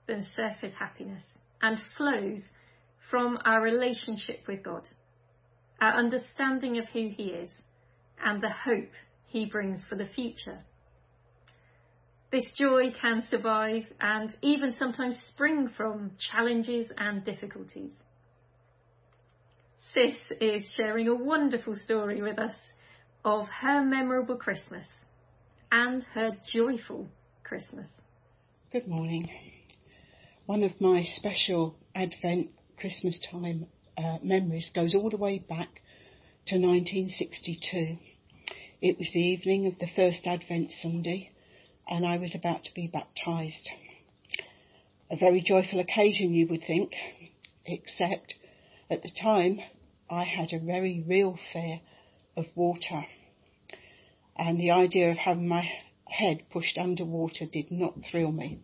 than 0.07 0.27
surface 0.35 0.75
happiness 0.79 1.23
and 1.61 1.79
flows 1.97 2.43
from 3.11 3.39
our 3.45 3.63
relationship 3.63 4.41
with 4.47 4.63
God, 4.63 4.89
our 5.81 5.95
understanding 5.95 6.79
of 6.79 6.85
who 6.93 7.11
He 7.17 7.25
is, 7.25 7.51
and 8.25 8.43
the 8.43 8.51
hope 8.51 8.91
He 9.27 9.47
brings 9.47 9.81
for 9.89 9.97
the 9.97 10.07
future. 10.07 10.61
This 12.31 12.51
joy 12.59 12.93
can 13.01 13.23
survive 13.31 13.85
and 14.01 14.37
even 14.43 14.75
sometimes 14.79 15.19
spring 15.29 15.71
from 15.77 16.13
challenges 16.31 16.89
and 16.99 17.25
difficulties. 17.25 17.93
Sis 19.95 20.19
is 20.39 20.71
sharing 20.77 21.09
a 21.09 21.15
wonderful 21.15 21.75
story 21.85 22.21
with 22.21 22.39
us 22.39 22.55
of 23.25 23.47
her 23.63 23.83
memorable 23.83 24.37
Christmas 24.37 24.87
and 25.73 26.03
her 26.15 26.33
joyful 26.53 27.09
Christmas. 27.45 27.87
Good 28.71 28.87
morning. 28.87 29.27
One 30.45 30.63
of 30.63 30.79
my 30.81 31.05
special 31.05 31.77
Advent 31.95 32.51
Christmas 32.81 33.19
time 33.33 33.67
uh, 33.97 34.19
memories 34.23 34.71
goes 34.73 34.95
all 34.95 35.11
the 35.11 35.17
way 35.17 35.39
back 35.39 35.83
to 36.47 36.55
1962. 36.55 37.97
It 38.81 38.99
was 38.99 39.11
the 39.13 39.21
evening 39.21 39.67
of 39.67 39.81
the 39.81 39.89
first 39.97 40.25
Advent 40.29 40.71
Sunday, 40.81 41.33
and 41.89 42.07
I 42.07 42.19
was 42.19 42.37
about 42.37 42.63
to 42.65 42.75
be 42.75 42.87
baptised. 42.87 43.69
A 45.11 45.17
very 45.17 45.41
joyful 45.41 45.81
occasion, 45.81 46.33
you 46.33 46.47
would 46.47 46.63
think, 46.69 46.93
except 47.67 48.35
at 48.89 49.03
the 49.03 49.11
time 49.11 49.59
I 50.09 50.23
had 50.23 50.53
a 50.53 50.65
very 50.65 51.03
real 51.05 51.37
fear 51.53 51.81
of 52.37 52.45
water, 52.55 53.07
and 54.37 54.61
the 54.61 54.71
idea 54.71 55.11
of 55.11 55.17
having 55.17 55.49
my 55.49 55.69
head 56.07 56.45
pushed 56.51 56.79
underwater 56.79 57.45
did 57.45 57.73
not 57.73 57.95
thrill 58.09 58.31
me. 58.31 58.61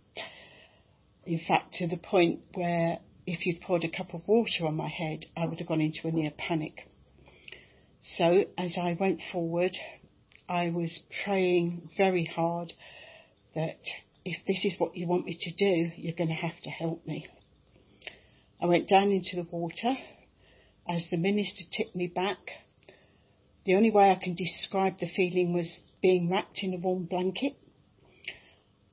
In 1.27 1.41
fact, 1.41 1.75
to 1.79 1.89
the 1.89 1.97
point 1.97 2.43
where 2.55 3.01
if 3.27 3.47
you'd 3.47 3.61
poured 3.61 3.85
a 3.85 3.89
cup 3.89 4.13
of 4.15 4.27
water 4.27 4.67
on 4.67 4.77
my 4.77 4.89
head, 4.89 5.27
I 5.37 5.47
would 5.47 5.59
have 5.59 5.69
gone 5.69 5.81
into 5.81 6.07
a 6.07 6.13
near 6.13 6.31
panic. 6.31 6.89
So 8.17 8.45
as 8.59 8.77
I 8.79 8.97
went 8.99 9.21
forward, 9.33 9.77
I 10.49 10.71
was 10.71 11.01
praying 11.25 11.91
very 11.97 12.27
hard 12.27 12.73
that 13.55 13.79
if 14.25 14.45
this 14.47 14.65
is 14.65 14.79
what 14.79 14.97
you 14.97 15.07
want 15.07 15.27
me 15.27 15.39
to 15.41 15.51
do, 15.53 15.93
you're 15.97 16.17
going 16.17 16.29
to 16.29 16.35
have 16.35 16.61
to 16.63 16.71
help 16.71 17.07
me. 17.07 17.27
I 18.61 18.67
went 18.67 18.89
down 18.89 19.11
into 19.11 19.37
the 19.37 19.49
water. 19.51 19.97
As 20.87 21.05
the 21.11 21.17
minister 21.17 21.65
tipped 21.75 21.97
me 21.97 22.09
back, 22.09 22.39
the 23.65 23.75
only 23.75 23.91
way 23.91 24.11
I 24.11 24.23
can 24.23 24.35
describe 24.35 24.99
the 24.99 25.11
feeling 25.17 25.55
was 25.55 25.81
being 26.03 26.31
wrapped 26.31 26.59
in 26.63 26.75
a 26.75 26.77
warm 26.77 27.05
blanket 27.05 27.55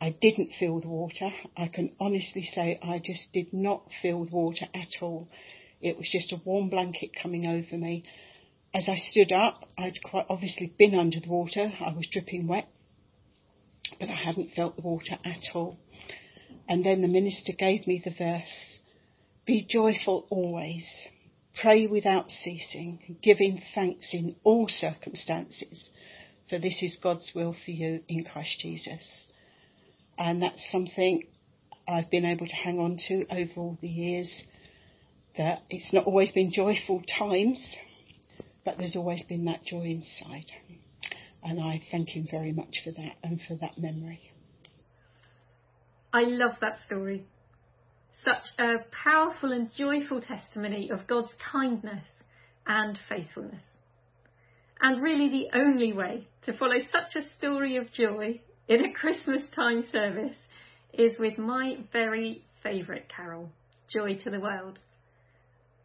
I 0.03 0.09
didn't 0.19 0.53
feel 0.59 0.81
the 0.81 0.87
water. 0.87 1.29
I 1.55 1.67
can 1.67 1.91
honestly 1.99 2.49
say 2.55 2.79
I 2.81 2.97
just 2.97 3.31
did 3.33 3.53
not 3.53 3.83
feel 4.01 4.25
the 4.25 4.35
water 4.35 4.65
at 4.73 4.87
all. 4.99 5.27
It 5.79 5.95
was 5.95 6.09
just 6.11 6.31
a 6.31 6.41
warm 6.43 6.69
blanket 6.69 7.11
coming 7.21 7.45
over 7.45 7.77
me. 7.77 8.03
As 8.73 8.89
I 8.89 8.95
stood 8.95 9.31
up, 9.31 9.69
I'd 9.77 10.01
quite 10.03 10.25
obviously 10.27 10.73
been 10.75 10.95
under 10.95 11.19
the 11.19 11.29
water. 11.29 11.71
I 11.79 11.93
was 11.93 12.07
dripping 12.11 12.47
wet, 12.47 12.67
but 13.99 14.09
I 14.09 14.15
hadn't 14.15 14.53
felt 14.55 14.75
the 14.75 14.81
water 14.81 15.19
at 15.23 15.53
all. 15.53 15.77
And 16.67 16.83
then 16.83 17.03
the 17.03 17.07
minister 17.07 17.53
gave 17.53 17.85
me 17.85 18.01
the 18.03 18.15
verse 18.17 18.79
Be 19.45 19.67
joyful 19.69 20.25
always, 20.31 20.87
pray 21.61 21.85
without 21.85 22.31
ceasing, 22.31 23.17
giving 23.21 23.61
thanks 23.75 24.15
in 24.15 24.35
all 24.43 24.67
circumstances, 24.67 25.91
for 26.49 26.57
this 26.57 26.81
is 26.81 26.97
God's 27.03 27.31
will 27.35 27.55
for 27.63 27.71
you 27.71 28.01
in 28.07 28.23
Christ 28.23 28.61
Jesus 28.61 29.27
and 30.17 30.41
that's 30.41 30.61
something 30.71 31.23
I've 31.87 32.09
been 32.09 32.25
able 32.25 32.47
to 32.47 32.55
hang 32.55 32.79
on 32.79 32.97
to 33.07 33.25
over 33.31 33.51
all 33.57 33.77
the 33.81 33.87
years. 33.87 34.31
That 35.37 35.61
it's 35.69 35.93
not 35.93 36.05
always 36.05 36.31
been 36.31 36.51
joyful 36.51 37.01
times, 37.17 37.59
but 38.65 38.77
there's 38.77 38.95
always 38.95 39.23
been 39.23 39.45
that 39.45 39.63
joy 39.65 39.83
inside. 39.83 40.45
And 41.43 41.59
I 41.59 41.81
thank 41.91 42.09
him 42.09 42.27
very 42.29 42.51
much 42.51 42.81
for 42.83 42.91
that 42.91 43.15
and 43.23 43.39
for 43.47 43.55
that 43.55 43.77
memory. 43.77 44.19
I 46.13 46.23
love 46.23 46.55
that 46.61 46.77
story. 46.85 47.25
Such 48.23 48.45
a 48.59 48.79
powerful 49.03 49.51
and 49.51 49.69
joyful 49.75 50.21
testimony 50.21 50.89
of 50.91 51.07
God's 51.07 51.33
kindness 51.51 52.03
and 52.67 52.99
faithfulness. 53.09 53.63
And 54.81 55.01
really 55.01 55.29
the 55.29 55.57
only 55.57 55.93
way 55.93 56.27
to 56.43 56.53
follow 56.53 56.77
such 56.91 57.15
a 57.15 57.27
story 57.37 57.77
of 57.77 57.91
joy 57.91 58.41
in 58.71 58.85
a 58.85 58.93
Christmas 58.93 59.41
time 59.53 59.83
service 59.91 60.37
is 60.93 61.19
with 61.19 61.37
my 61.37 61.75
very 61.91 62.41
favourite 62.63 63.03
carol, 63.13 63.49
Joy 63.89 64.15
to 64.23 64.29
the 64.29 64.39
World. 64.39 64.79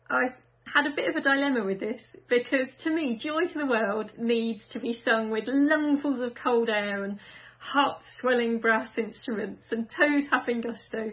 I, 0.09 0.27
had 0.73 0.87
a 0.87 0.95
bit 0.95 1.09
of 1.09 1.17
a 1.17 1.21
dilemma 1.21 1.65
with 1.65 1.81
this 1.81 2.01
because 2.29 2.69
to 2.85 2.91
me, 2.91 3.19
Joy 3.21 3.47
to 3.47 3.59
the 3.59 3.67
World 3.67 4.13
needs 4.17 4.61
to 4.73 4.79
be 4.79 5.01
sung 5.05 5.31
with 5.31 5.49
lungfuls 5.49 6.25
of 6.25 6.37
cold 6.41 6.69
air 6.69 7.03
and 7.03 7.19
heart 7.59 8.03
swelling 8.21 8.61
brass 8.61 8.91
instruments 8.97 9.65
and 9.73 9.89
toe 9.91 10.21
tapping 10.31 10.61
gusto. 10.61 11.11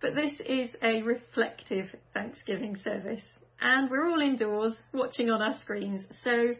But 0.00 0.16
this 0.16 0.34
is 0.44 0.70
a 0.82 1.02
reflective 1.02 1.90
Thanksgiving 2.12 2.76
service 2.82 3.22
and 3.60 3.88
we're 3.88 4.10
all 4.10 4.20
indoors 4.20 4.74
watching 4.92 5.30
on 5.30 5.42
our 5.42 5.56
screens, 5.60 6.02
so 6.24 6.54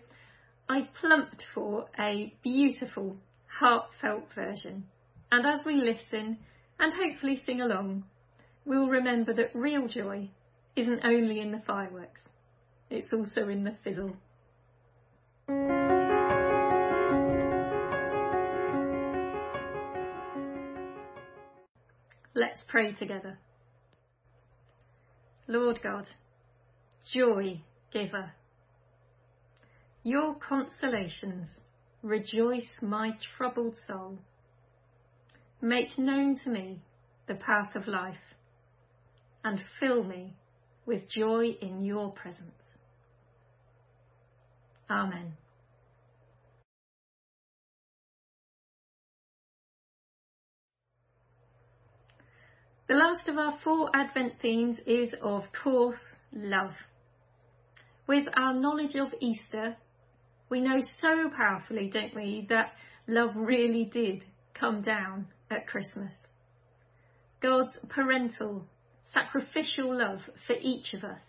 I 0.69 0.88
plumped 1.00 1.43
for 1.55 1.87
a 1.99 2.33
beautiful, 2.45 3.17
heartfelt 3.59 4.25
version. 4.35 4.85
And 5.30 5.47
as 5.47 5.64
we 5.64 5.76
listen 5.76 6.38
and 6.78 6.92
hopefully 6.92 7.42
sing 7.44 7.61
along, 7.61 8.04
we'll 8.64 8.88
remember 8.88 9.35
that 9.35 9.54
real 9.54 9.88
joy 9.88 10.30
isn't 10.76 11.04
only 11.04 11.40
in 11.40 11.52
the 11.52 11.62
fireworks, 11.66 12.21
it's 12.90 13.12
also 13.12 13.49
in 13.49 13.64
the 13.64 13.76
fizzle. 13.85 14.16
Let's 22.35 22.62
pray 22.68 22.92
together. 22.94 23.38
Lord 25.47 25.80
God, 25.82 26.06
joy 27.12 27.61
giver, 27.92 28.32
your 30.02 30.37
consolations 30.37 31.49
rejoice 32.02 32.66
my 32.80 33.12
troubled 33.37 33.76
soul. 33.87 34.18
Make 35.61 35.99
known 35.99 36.37
to 36.44 36.50
me 36.50 36.82
the 37.28 37.35
path 37.35 37.76
of 37.76 37.87
life 37.87 38.16
and 39.44 39.61
fill 39.78 40.02
me 40.02 40.35
with 40.85 41.09
joy 41.09 41.56
in 41.61 41.85
your 41.85 42.12
presence. 42.12 42.50
Amen. 44.90 45.35
The 52.88 52.94
last 52.99 53.26
of 53.28 53.38
our 53.38 53.59
four 53.64 53.90
Advent 53.94 54.35
themes 54.42 54.78
is, 54.87 55.14
of 55.23 55.44
course, 55.62 56.00
love. 56.30 56.73
With 58.06 58.26
our 58.37 58.52
knowledge 58.52 58.97
of 58.97 59.14
Easter, 59.21 59.76
we 60.52 60.61
know 60.61 60.82
so 61.00 61.30
powerfully, 61.35 61.88
don't 61.90 62.14
we, 62.14 62.47
that 62.50 62.73
love 63.06 63.30
really 63.35 63.87
did 63.87 64.23
come 64.52 64.82
down 64.82 65.26
at 65.50 65.66
Christmas. 65.66 66.12
God's 67.40 67.73
parental, 67.88 68.66
sacrificial 69.14 69.99
love 69.99 70.18
for 70.47 70.54
each 70.61 70.92
of 70.92 71.04
us, 71.04 71.23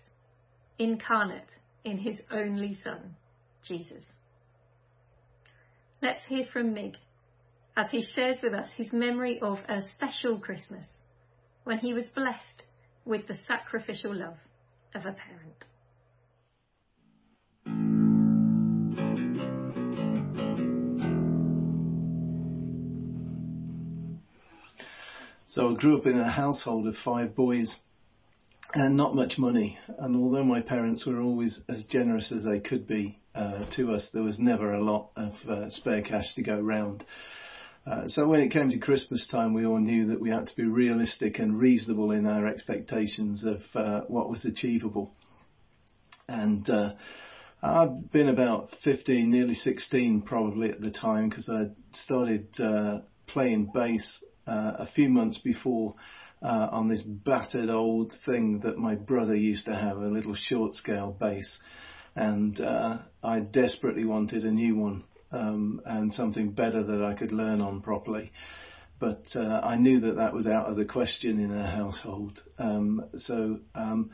incarnate 0.77 1.47
in 1.85 1.99
his 1.99 2.17
only 2.33 2.77
Son, 2.83 3.15
Jesus. 3.65 4.03
Let's 6.01 6.25
hear 6.27 6.45
from 6.51 6.73
Mig 6.73 6.95
as 7.77 7.89
he 7.91 8.05
shares 8.17 8.39
with 8.43 8.53
us 8.53 8.67
his 8.75 8.91
memory 8.91 9.39
of 9.41 9.57
a 9.69 9.83
special 9.95 10.37
Christmas 10.37 10.85
when 11.63 11.77
he 11.77 11.93
was 11.93 12.07
blessed 12.13 12.63
with 13.05 13.25
the 13.29 13.37
sacrificial 13.47 14.13
love 14.13 14.35
of 14.93 15.05
a 15.05 15.13
parent. 15.13 15.63
So 25.53 25.69
I 25.69 25.75
grew 25.75 25.99
up 25.99 26.07
in 26.07 26.19
a 26.19 26.31
household 26.31 26.87
of 26.87 26.95
five 27.05 27.35
boys 27.35 27.75
and 28.73 28.97
not 28.97 29.13
much 29.13 29.37
money. 29.37 29.77
And 29.99 30.15
although 30.15 30.43
my 30.43 30.61
parents 30.61 31.05
were 31.05 31.21
always 31.21 31.61
as 31.69 31.85
generous 31.91 32.31
as 32.35 32.43
they 32.43 32.59
could 32.59 32.87
be 32.87 33.19
uh, 33.35 33.65
to 33.75 33.91
us, 33.91 34.09
there 34.11 34.23
was 34.23 34.39
never 34.39 34.73
a 34.73 34.83
lot 34.83 35.11
of 35.15 35.31
uh, 35.47 35.69
spare 35.69 36.01
cash 36.01 36.33
to 36.33 36.41
go 36.41 36.59
round. 36.59 37.05
Uh, 37.85 38.07
so 38.07 38.27
when 38.27 38.39
it 38.39 38.51
came 38.51 38.71
to 38.71 38.79
Christmas 38.79 39.27
time, 39.31 39.53
we 39.53 39.63
all 39.63 39.77
knew 39.77 40.07
that 40.07 40.19
we 40.19 40.31
had 40.31 40.47
to 40.47 40.55
be 40.55 40.65
realistic 40.65 41.37
and 41.37 41.59
reasonable 41.59 42.09
in 42.09 42.25
our 42.25 42.47
expectations 42.47 43.45
of 43.45 43.61
uh, 43.75 44.01
what 44.07 44.31
was 44.31 44.45
achievable. 44.45 45.13
And 46.27 46.67
uh, 46.67 46.93
I'd 47.61 48.11
been 48.11 48.29
about 48.29 48.69
15, 48.83 49.29
nearly 49.29 49.53
16 49.53 50.23
probably 50.23 50.71
at 50.71 50.81
the 50.81 50.89
time 50.89 51.29
because 51.29 51.47
I 51.47 51.65
started 51.91 52.47
uh, 52.59 53.01
playing 53.27 53.69
bass 53.71 54.23
a 54.47 54.87
few 54.93 55.09
months 55.09 55.37
before 55.37 55.95
uh, 56.43 56.67
on 56.71 56.89
this 56.89 57.01
battered 57.01 57.69
old 57.69 58.13
thing 58.25 58.59
that 58.63 58.77
my 58.77 58.95
brother 58.95 59.35
used 59.35 59.65
to 59.65 59.75
have, 59.75 59.97
a 59.97 60.07
little 60.07 60.35
short 60.35 60.73
scale 60.73 61.15
bass. 61.17 61.47
And 62.15 62.59
uh, 62.59 62.99
I 63.23 63.39
desperately 63.39 64.05
wanted 64.05 64.43
a 64.43 64.51
new 64.51 64.75
one 64.75 65.03
um, 65.31 65.81
and 65.85 66.13
something 66.13 66.51
better 66.51 66.83
that 66.83 67.03
I 67.03 67.13
could 67.13 67.31
learn 67.31 67.61
on 67.61 67.81
properly. 67.81 68.31
But 68.99 69.23
uh, 69.35 69.61
I 69.63 69.75
knew 69.77 70.01
that 70.01 70.17
that 70.17 70.33
was 70.33 70.47
out 70.47 70.69
of 70.69 70.77
the 70.77 70.85
question 70.85 71.39
in 71.39 71.57
our 71.57 71.67
household. 71.67 72.39
Um, 72.59 73.05
so 73.15 73.59
um, 73.73 74.11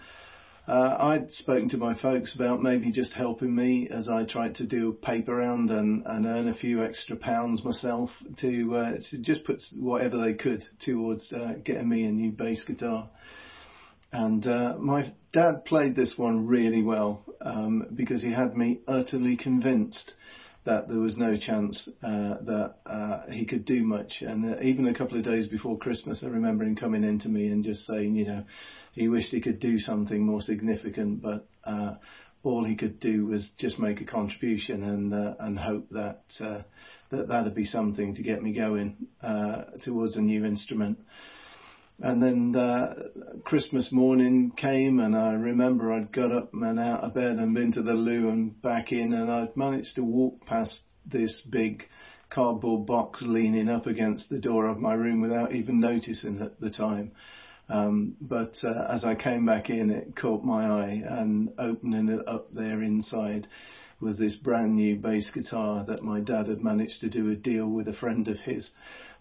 uh, 0.70 0.98
I'd 1.00 1.32
spoken 1.32 1.68
to 1.70 1.78
my 1.78 2.00
folks 2.00 2.36
about 2.36 2.62
maybe 2.62 2.92
just 2.92 3.12
helping 3.14 3.56
me 3.56 3.90
as 3.90 4.08
I 4.08 4.24
tried 4.24 4.54
to 4.56 4.68
do 4.68 4.90
a 4.90 5.06
paper 5.06 5.38
round 5.38 5.72
and, 5.72 6.06
and 6.06 6.28
earn 6.28 6.48
a 6.48 6.54
few 6.54 6.84
extra 6.84 7.16
pounds 7.16 7.64
myself 7.66 8.12
to, 8.42 8.76
uh, 8.76 8.92
to 9.10 9.22
just 9.24 9.46
put 9.46 9.60
whatever 9.76 10.24
they 10.24 10.34
could 10.34 10.64
towards 10.86 11.34
uh, 11.34 11.54
getting 11.66 11.90
me 11.90 12.06
a 12.06 12.12
new 12.12 12.32
bass 12.32 12.64
guitar. 12.68 13.10
And 14.12 14.46
uh, 14.46 14.76
my 14.78 15.12
dad 15.34 15.66
played 15.66 15.96
this 15.96 16.14
one 16.18 16.46
really 16.46 16.84
well 16.84 17.26
um, 17.42 17.88
because 17.96 18.22
he 18.22 18.32
had 18.32 18.56
me 18.56 18.82
utterly 18.88 19.38
convinced 19.38 20.14
that 20.70 20.88
there 20.88 21.00
was 21.00 21.18
no 21.18 21.36
chance 21.36 21.90
uh, 22.04 22.36
that 22.46 22.76
uh, 22.86 23.22
he 23.32 23.44
could 23.44 23.66
do 23.66 23.84
much. 23.84 24.22
And 24.22 24.54
uh, 24.54 24.62
even 24.62 24.88
a 24.88 24.94
couple 24.94 25.18
of 25.18 25.24
days 25.24 25.48
before 25.48 25.80
Christmas, 25.80 26.24
I 26.24 26.28
remember 26.28 26.64
him 26.64 26.76
coming 26.76 27.04
in 27.04 27.20
to 27.22 27.28
me 27.28 27.48
and 27.48 27.64
just 27.64 27.88
saying, 27.88 28.16
you 28.16 28.28
know, 28.28 28.44
he 28.94 29.08
wished 29.08 29.32
he 29.32 29.42
could 29.42 29.60
do 29.60 29.80
something 29.80 30.24
more 30.24 30.42
significant, 30.42 31.24
but 31.24 31.48
uh, 31.64 31.96
all 32.44 32.64
he 32.64 32.76
could 32.76 33.00
do 33.00 33.26
was 33.26 33.52
just 33.58 33.80
make 33.80 34.00
a 34.00 34.06
contribution 34.06 34.84
and 34.84 35.12
uh, 35.12 35.34
and 35.40 35.58
hope 35.58 35.90
that 35.90 36.22
uh, 36.40 36.62
that 37.10 37.28
that'd 37.28 37.56
be 37.56 37.66
something 37.66 38.14
to 38.14 38.22
get 38.22 38.44
me 38.44 38.54
going 38.54 39.08
uh, 39.24 39.64
towards 39.84 40.18
a 40.18 40.22
new 40.22 40.46
instrument. 40.46 41.00
And 42.02 42.24
then 42.24 42.56
Christmas 43.44 43.92
morning 43.92 44.54
came, 44.56 45.00
and 45.00 45.16
I 45.16 45.34
remember 45.34 45.92
I'd 45.92 46.14
got 46.14 46.32
up 46.32 46.54
and 46.54 46.80
out 46.80 47.04
of 47.04 47.14
bed 47.14 47.34
and 47.34 47.54
been 47.54 47.74
to 47.74 47.82
the 47.82 47.94
loo 47.94 48.30
and 48.30 48.62
back 48.62 48.94
in, 48.94 49.14
and 49.14 49.30
I'd 49.30 49.58
managed 49.58 49.96
to 49.96 50.04
walk 50.04 50.46
past 50.46 50.80
this 51.06 51.42
big 51.50 51.84
cardboard 52.30 52.86
box 52.86 53.22
leaning 53.22 53.68
up 53.68 53.86
against 53.86 54.30
the 54.30 54.40
door 54.40 54.68
of 54.68 54.80
my 54.80 54.94
room 54.94 55.20
without 55.20 55.54
even 55.54 55.80
noticing 55.80 56.42
at 56.42 56.60
the 56.60 56.70
time. 56.70 57.12
Um, 57.68 58.16
but 58.22 58.56
uh, 58.64 58.86
as 58.90 59.04
I 59.04 59.16
came 59.16 59.46
back 59.46 59.70
in, 59.70 59.92
it 59.92 60.16
caught 60.16 60.44
my 60.44 60.66
eye, 60.66 61.04
and 61.06 61.50
opening 61.60 62.08
it 62.08 62.28
up 62.28 62.54
there 62.54 62.82
inside 62.82 63.46
was 64.00 64.18
this 64.18 64.38
brand 64.38 64.76
new 64.76 64.96
bass 64.96 65.30
guitar 65.34 65.84
that 65.86 66.02
my 66.02 66.22
dad 66.22 66.48
had 66.48 66.64
managed 66.64 67.02
to 67.02 67.10
do 67.10 67.30
a 67.30 67.36
deal 67.36 67.68
with 67.68 67.90
a 67.90 67.94
friend 67.94 68.30
of 68.30 68.38
his 68.38 68.70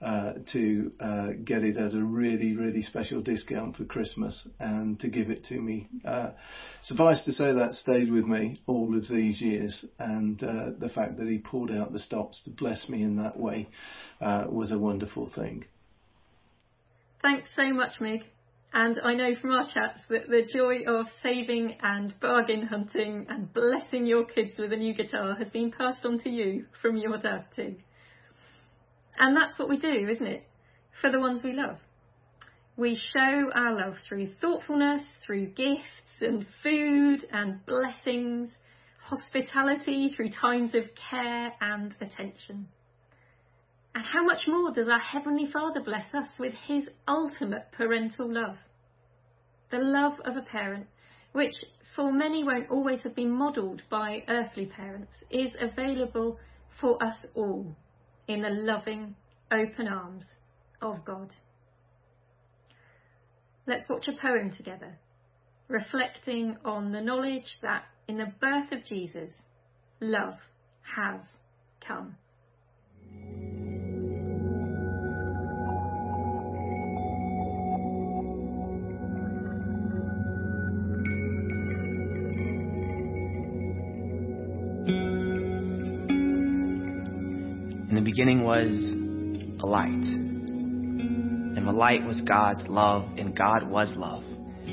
uh, 0.01 0.35
to 0.53 0.93
uh, 1.01 1.29
get 1.45 1.65
it 1.65 1.77
at 1.77 1.93
a 1.93 2.03
really, 2.03 2.57
really 2.57 2.83
special 2.83 3.21
discount 3.21 3.77
for 3.77 3.85
Christmas 3.85 4.49
and 4.61 4.99
to 5.01 5.09
give 5.09 5.29
it 5.29 5.45
to 5.47 5.55
me. 5.55 5.89
Uh, 6.05 6.31
suffice 6.83 7.25
to 7.25 7.33
say 7.33 7.53
that 7.53 7.73
stayed 7.73 8.11
with 8.11 8.25
me 8.25 8.61
all 8.67 8.97
of 8.97 9.09
these 9.09 9.41
years, 9.43 9.85
and 9.99 10.43
uh, 10.43 10.71
the 10.79 10.89
fact 10.89 11.17
that 11.19 11.27
he 11.27 11.39
pulled 11.39 11.71
out 11.71 11.93
the 11.93 11.99
stops 11.99 12.43
to 12.45 12.51
bless 12.51 12.89
me 12.89 13.03
in 13.03 13.17
that 13.17 13.39
way 13.39 13.69
uh, 14.21 14.45
was 14.49 14.71
a 14.71 14.79
wonderful 14.79 15.31
thing. 15.35 15.65
Thanks 17.23 17.49
so 17.57 17.73
much, 17.73 18.01
Mig. 18.01 18.23
And 18.73 19.01
I 19.03 19.15
know 19.15 19.35
from 19.41 19.53
our 19.53 19.67
chats 19.67 20.03
that 20.11 20.29
the 20.29 20.47
joy 20.53 20.85
of 20.87 21.07
saving 21.23 21.77
and 21.83 22.13
bargain 22.21 22.67
hunting 22.67 23.27
and 23.29 23.53
blessing 23.53 24.07
your 24.07 24.27
kids 24.27 24.59
with 24.59 24.73
a 24.73 24.77
new 24.77 24.95
guitar 24.95 25.35
has 25.37 25.49
been 25.49 25.73
passed 25.73 26.05
on 26.05 26.19
to 26.21 26.29
you 26.29 26.67
from 26.83 26.97
your 26.97 27.17
dad 27.17 27.47
too. 27.57 27.77
And 29.19 29.37
that's 29.37 29.59
what 29.59 29.69
we 29.69 29.79
do, 29.79 30.09
isn't 30.09 30.27
it? 30.27 30.45
For 31.01 31.11
the 31.11 31.21
ones 31.21 31.43
we 31.43 31.53
love. 31.53 31.79
We 32.77 32.95
show 32.95 33.51
our 33.53 33.75
love 33.75 33.97
through 34.09 34.35
thoughtfulness, 34.41 35.03
through 35.27 35.49
gifts 35.49 36.21
and 36.21 36.47
food 36.63 37.27
and 37.33 37.65
blessings, 37.67 38.51
hospitality 39.03 40.11
through 40.15 40.31
times 40.31 40.75
of 40.77 40.85
care 41.11 41.53
and 41.61 41.95
attention. 42.01 42.69
And 43.95 44.05
how 44.05 44.25
much 44.25 44.47
more 44.47 44.73
does 44.73 44.89
our 44.89 45.01
Heavenly 45.01 45.51
Father 45.53 45.81
bless 45.81 46.15
us 46.15 46.29
with 46.39 46.55
His 46.69 46.89
ultimate 47.09 47.73
parental 47.73 48.33
love? 48.33 48.57
The 49.73 49.79
love 49.79 50.21
of 50.25 50.37
a 50.37 50.43
parent, 50.43 50.87
which 51.33 51.55
for 51.97 52.13
many 52.13 52.45
won't 52.45 52.71
always 52.71 53.01
have 53.01 53.17
been 53.17 53.33
modelled 53.33 53.83
by 53.91 54.23
earthly 54.29 54.67
parents, 54.67 55.11
is 55.31 55.57
available 55.61 56.39
for 56.81 57.03
us 57.03 57.17
all 57.35 57.75
in 58.29 58.43
the 58.43 58.51
loving, 58.51 59.17
open 59.51 59.89
arms 59.89 60.25
of 60.81 61.05
God. 61.05 61.35
Let's 63.67 63.89
watch 63.89 64.09
a 64.09 64.21
poem 64.21 64.51
together 64.51 64.99
reflecting 65.69 66.57
on 66.65 66.93
the 66.93 67.01
knowledge 67.01 67.59
that 67.63 67.85
in 68.09 68.17
the 68.17 68.33
birth 68.41 68.73
of 68.73 68.85
Jesus, 68.85 69.31
love 70.01 70.35
has 70.83 71.21
come. 71.87 72.17
Beginning 88.19 88.43
was 88.43 88.73
a 89.63 89.67
light. 89.67 89.87
And 89.87 91.65
the 91.65 91.71
light 91.71 92.03
was 92.03 92.21
God's 92.23 92.65
love, 92.67 93.05
and 93.17 93.33
God 93.39 93.71
was 93.71 93.93
love, 93.95 94.25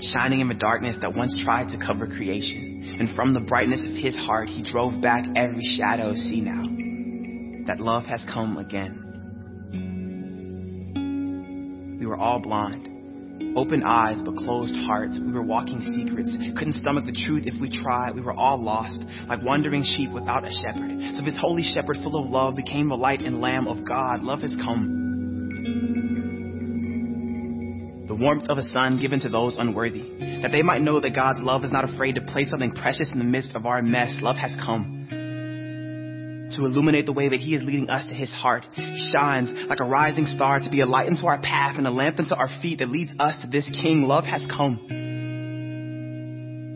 shining 0.02 0.40
in 0.40 0.48
the 0.48 0.56
darkness 0.56 0.98
that 1.04 1.14
once 1.16 1.40
tried 1.46 1.68
to 1.70 1.78
cover 1.78 2.08
creation. 2.08 2.96
And 2.98 3.16
from 3.16 3.36
the 3.36 3.42
brightness 3.42 3.86
of 3.88 3.92
his 4.04 4.18
heart, 4.18 4.50
he 4.50 4.64
drove 4.64 5.00
back 5.00 5.26
every 5.36 5.62
shadow. 5.78 6.16
See 6.16 6.42
now 6.42 6.64
that 7.68 7.80
love 7.80 8.06
has 8.06 8.26
come 8.34 8.58
again. 8.58 9.04
We 12.00 12.08
were 12.08 12.18
all 12.18 12.40
blind 12.40 12.85
Open 13.56 13.84
eyes 13.84 14.22
but 14.24 14.36
closed 14.36 14.76
hearts. 14.76 15.20
We 15.24 15.32
were 15.32 15.42
walking 15.42 15.80
secrets. 15.82 16.36
Couldn't 16.58 16.76
stomach 16.76 17.06
the 17.06 17.16
truth 17.26 17.44
if 17.46 17.60
we 17.60 17.70
tried. 17.70 18.14
We 18.14 18.22
were 18.22 18.34
all 18.34 18.62
lost, 18.62 19.04
like 19.28 19.42
wandering 19.42 19.84
sheep 19.84 20.12
without 20.12 20.44
a 20.44 20.52
shepherd. 20.52 21.16
So 21.16 21.24
this 21.24 21.38
holy 21.40 21.64
shepherd 21.64 21.98
full 22.04 22.22
of 22.22 22.30
love 22.30 22.56
became 22.56 22.90
the 22.90 22.96
light 22.96 23.22
and 23.22 23.40
lamb 23.40 23.68
of 23.68 23.88
God. 23.88 24.24
Love 24.24 24.42
has 24.42 24.56
come. 24.56 25.04
The 28.08 28.16
warmth 28.16 28.50
of 28.50 28.58
a 28.58 28.64
sun 28.64 29.00
given 29.00 29.20
to 29.22 29.30
those 29.30 29.58
unworthy, 29.58 30.42
that 30.42 30.52
they 30.52 30.62
might 30.62 30.82
know 30.82 31.00
that 31.00 31.16
God's 31.16 31.40
love 31.40 31.64
is 31.64 31.72
not 31.72 31.84
afraid 31.84 32.16
to 32.16 32.22
place 32.22 32.50
something 32.50 32.72
precious 32.72 33.12
in 33.12 33.20
the 33.20 33.26
midst 33.26 33.56
of 33.56 33.66
our 33.66 33.82
mess. 33.82 34.18
Love 34.22 34.38
has 34.38 34.56
come 34.64 34.95
to 36.54 36.66
illuminate 36.66 37.06
the 37.06 37.14
way 37.14 37.30
that 37.30 37.40
He 37.40 37.56
is 37.56 37.64
leading 37.64 37.90
us 37.90 38.08
to 38.08 38.14
His 38.14 38.32
heart. 38.32 38.66
He 38.74 39.12
shines 39.14 39.52
like 39.68 39.80
a 39.80 39.86
rising 39.86 40.26
star 40.26 40.60
to 40.60 40.70
be 40.70 40.82
a 40.82 40.86
light 40.86 41.08
into 41.08 41.26
our 41.26 41.40
path 41.40 41.76
and 41.78 41.88
a 41.88 41.92
lamp 41.92 42.20
into 42.20 42.36
our 42.36 42.50
feet 42.62 42.80
that 42.80 42.90
leads 42.90 43.14
us 43.20 43.40
to 43.42 43.48
this 43.48 43.70
King. 43.82 44.04
Love 44.04 44.26
has 44.26 44.48
come 44.50 45.04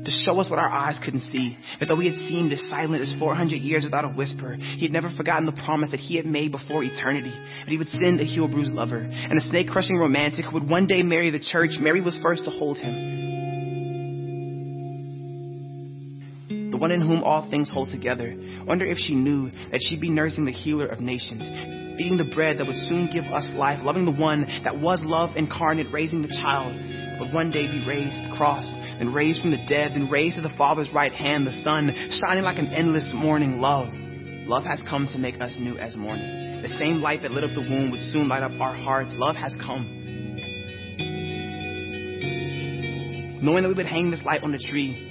to 0.09 0.11
show 0.11 0.39
us 0.39 0.49
what 0.49 0.59
our 0.59 0.69
eyes 0.69 0.99
couldn't 1.03 1.21
see. 1.21 1.57
That 1.79 1.87
though 1.87 1.99
He 1.99 2.07
had 2.09 2.17
seemed 2.25 2.51
as 2.51 2.67
silent 2.67 3.01
as 3.01 3.13
400 3.19 3.57
years 3.57 3.85
without 3.85 4.05
a 4.05 4.09
whisper, 4.09 4.55
He 4.55 4.81
had 4.81 4.91
never 4.91 5.09
forgotten 5.15 5.45
the 5.45 5.61
promise 5.63 5.91
that 5.91 5.99
He 5.99 6.17
had 6.17 6.25
made 6.25 6.51
before 6.51 6.83
eternity. 6.83 7.31
That 7.31 7.69
He 7.69 7.77
would 7.77 7.89
send 7.89 8.19
a 8.19 8.23
heel 8.23 8.47
bruised 8.47 8.73
lover 8.73 8.99
and 8.99 9.37
a 9.37 9.41
snake 9.41 9.67
crushing 9.67 9.97
romantic 9.97 10.45
who 10.45 10.53
would 10.53 10.69
one 10.69 10.87
day 10.87 11.03
marry 11.03 11.29
the 11.29 11.39
church. 11.39 11.71
Mary 11.79 12.01
was 12.01 12.19
first 12.21 12.45
to 12.45 12.51
hold 12.51 12.77
Him. 12.77 13.28
One 16.79 16.91
in 16.91 17.01
whom 17.01 17.23
all 17.23 17.49
things 17.49 17.69
hold 17.69 17.89
together. 17.89 18.33
Wonder 18.65 18.85
if 18.85 18.97
she 18.97 19.15
knew 19.15 19.51
that 19.71 19.81
she'd 19.81 20.01
be 20.01 20.09
nursing 20.09 20.45
the 20.45 20.51
healer 20.51 20.87
of 20.87 20.99
nations, 20.99 21.43
feeding 21.97 22.17
the 22.17 22.31
bread 22.33 22.57
that 22.57 22.67
would 22.67 22.75
soon 22.87 23.09
give 23.11 23.25
us 23.25 23.51
life, 23.55 23.79
loving 23.83 24.05
the 24.05 24.15
one 24.15 24.47
that 24.63 24.79
was 24.79 25.01
love 25.03 25.35
incarnate, 25.35 25.91
raising 25.91 26.21
the 26.21 26.39
child 26.41 26.75
would 27.19 27.33
one 27.33 27.51
day 27.51 27.67
be 27.67 27.85
raised 27.85 28.15
to 28.15 28.29
the 28.29 28.35
cross, 28.37 28.65
then 28.97 29.13
raised 29.13 29.41
from 29.41 29.51
the 29.51 29.63
dead, 29.67 29.91
then 29.93 30.09
raised 30.09 30.37
to 30.37 30.41
the 30.41 30.55
Father's 30.57 30.89
right 30.93 31.11
hand, 31.11 31.45
the 31.45 31.51
sun 31.51 31.93
shining 32.23 32.43
like 32.43 32.57
an 32.57 32.71
endless 32.71 33.11
morning. 33.13 33.59
Love. 33.59 33.89
Love 34.47 34.63
has 34.63 34.81
come 34.89 35.07
to 35.11 35.19
make 35.19 35.39
us 35.41 35.53
new 35.59 35.77
as 35.77 35.95
morning. 35.97 36.61
The 36.63 36.69
same 36.69 37.01
light 37.01 37.21
that 37.21 37.31
lit 37.31 37.43
up 37.43 37.51
the 37.53 37.61
womb 37.61 37.91
would 37.91 38.01
soon 38.01 38.27
light 38.27 38.43
up 38.43 38.53
our 38.59 38.75
hearts. 38.75 39.13
Love 39.15 39.35
has 39.35 39.55
come. 39.55 39.95
Knowing 43.41 43.63
that 43.63 43.69
we 43.69 43.75
would 43.75 43.85
hang 43.85 44.11
this 44.11 44.23
light 44.23 44.43
on 44.43 44.51
the 44.51 44.57
tree, 44.57 45.08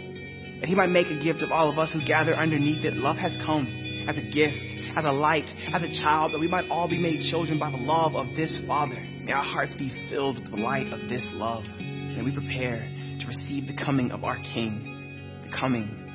that 0.60 0.68
he 0.68 0.74
might 0.74 0.90
make 0.90 1.06
a 1.08 1.18
gift 1.18 1.42
of 1.42 1.52
all 1.52 1.70
of 1.70 1.78
us 1.78 1.92
who 1.92 2.04
gather 2.04 2.34
underneath 2.34 2.84
it. 2.84 2.94
Love 2.94 3.16
has 3.16 3.36
come 3.44 3.66
as 4.08 4.18
a 4.18 4.22
gift, 4.22 4.64
as 4.96 5.04
a 5.04 5.12
light, 5.12 5.48
as 5.72 5.82
a 5.82 6.02
child, 6.02 6.32
that 6.32 6.40
we 6.40 6.48
might 6.48 6.68
all 6.70 6.88
be 6.88 6.98
made 6.98 7.20
children 7.30 7.58
by 7.58 7.70
the 7.70 7.76
love 7.76 8.14
of 8.14 8.34
this 8.34 8.58
Father. 8.66 9.00
May 9.22 9.32
our 9.32 9.44
hearts 9.44 9.74
be 9.74 9.90
filled 10.10 10.40
with 10.40 10.50
the 10.50 10.56
light 10.56 10.92
of 10.92 11.08
this 11.08 11.26
love. 11.32 11.64
May 11.78 12.22
we 12.22 12.32
prepare 12.32 12.80
to 13.20 13.26
receive 13.26 13.66
the 13.66 13.76
coming 13.84 14.10
of 14.10 14.24
our 14.24 14.38
King, 14.38 15.42
the 15.44 15.56
coming 15.56 16.08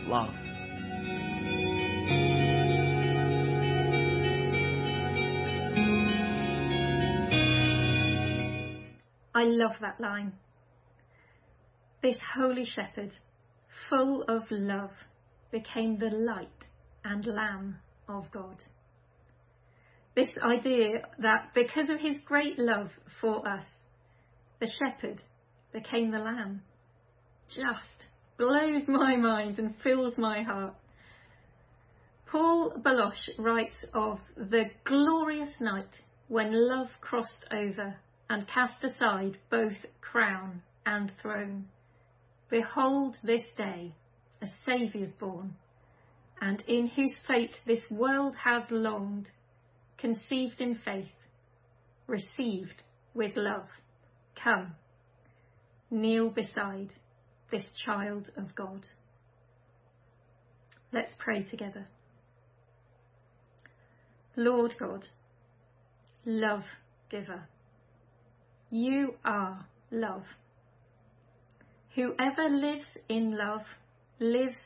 of 0.00 0.08
love. 0.08 0.34
I 9.34 9.44
love 9.44 9.72
that 9.80 10.00
line. 10.00 10.32
This 12.02 12.18
holy 12.34 12.64
shepherd 12.64 13.12
full 13.88 14.22
of 14.28 14.42
love, 14.50 14.92
became 15.50 15.98
the 15.98 16.10
light 16.10 16.66
and 17.04 17.26
lamb 17.26 17.78
of 18.08 18.30
God. 18.32 18.56
This 20.14 20.30
idea 20.42 21.02
that 21.18 21.48
because 21.54 21.88
of 21.88 22.00
his 22.00 22.16
great 22.24 22.58
love 22.58 22.90
for 23.20 23.46
us, 23.46 23.64
the 24.60 24.70
shepherd 24.78 25.22
became 25.72 26.10
the 26.10 26.18
lamb 26.18 26.62
just 27.54 28.06
blows 28.38 28.82
my 28.88 29.16
mind 29.16 29.58
and 29.58 29.74
fills 29.82 30.16
my 30.16 30.42
heart. 30.42 30.74
Paul 32.30 32.72
Baloche 32.82 33.30
writes 33.38 33.76
of 33.92 34.18
the 34.36 34.70
glorious 34.84 35.52
night 35.60 36.00
when 36.28 36.68
love 36.68 36.88
crossed 37.00 37.44
over 37.50 37.96
and 38.30 38.48
cast 38.48 38.82
aside 38.82 39.36
both 39.50 39.76
crown 40.00 40.62
and 40.86 41.12
throne. 41.20 41.66
Behold, 42.52 43.16
this 43.22 43.44
day 43.56 43.94
a 44.42 44.46
Saviour's 44.66 45.14
born, 45.18 45.54
and 46.38 46.62
in 46.68 46.86
whose 46.86 47.14
fate 47.26 47.56
this 47.66 47.80
world 47.90 48.34
has 48.44 48.64
longed, 48.68 49.30
conceived 49.96 50.60
in 50.60 50.78
faith, 50.84 51.14
received 52.06 52.82
with 53.14 53.36
love. 53.36 53.68
Come, 54.44 54.74
kneel 55.90 56.28
beside 56.28 56.92
this 57.50 57.64
child 57.86 58.30
of 58.36 58.54
God. 58.54 58.86
Let's 60.92 61.14
pray 61.18 61.44
together. 61.44 61.86
Lord 64.36 64.74
God, 64.78 65.06
love 66.26 66.64
giver, 67.10 67.48
you 68.68 69.14
are 69.24 69.64
love. 69.90 70.24
Whoever 71.94 72.48
lives 72.48 72.86
in 73.08 73.36
love 73.36 73.62
lives 74.18 74.56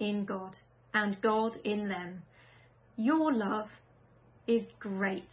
in 0.00 0.24
God 0.24 0.56
and 0.92 1.20
God 1.22 1.56
in 1.64 1.88
them. 1.88 2.22
Your 2.96 3.32
love 3.32 3.68
is 4.46 4.62
great 4.80 5.28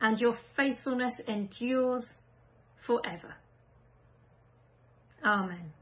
and 0.00 0.18
your 0.18 0.36
faithfulness 0.56 1.14
endures 1.28 2.04
forever. 2.86 3.34
Amen. 5.24 5.72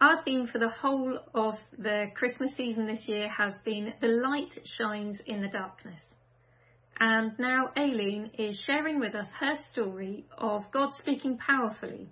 Our 0.00 0.22
theme 0.24 0.48
for 0.50 0.58
the 0.58 0.70
whole 0.70 1.18
of 1.34 1.54
the 1.78 2.06
Christmas 2.14 2.52
season 2.56 2.86
this 2.86 3.06
year 3.06 3.28
has 3.28 3.52
been 3.64 3.92
The 4.00 4.08
Light 4.08 4.58
Shines 4.64 5.18
in 5.26 5.42
the 5.42 5.48
Darkness. 5.48 6.00
And 7.02 7.32
now 7.38 7.70
Aileen 7.78 8.30
is 8.38 8.60
sharing 8.66 9.00
with 9.00 9.14
us 9.14 9.26
her 9.38 9.56
story 9.72 10.26
of 10.36 10.64
God 10.70 10.90
speaking 11.00 11.38
powerfully 11.38 12.10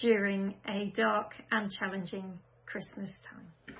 during 0.00 0.56
a 0.68 0.92
dark 0.96 1.30
and 1.52 1.70
challenging 1.70 2.40
Christmas 2.66 3.10
time. 3.30 3.76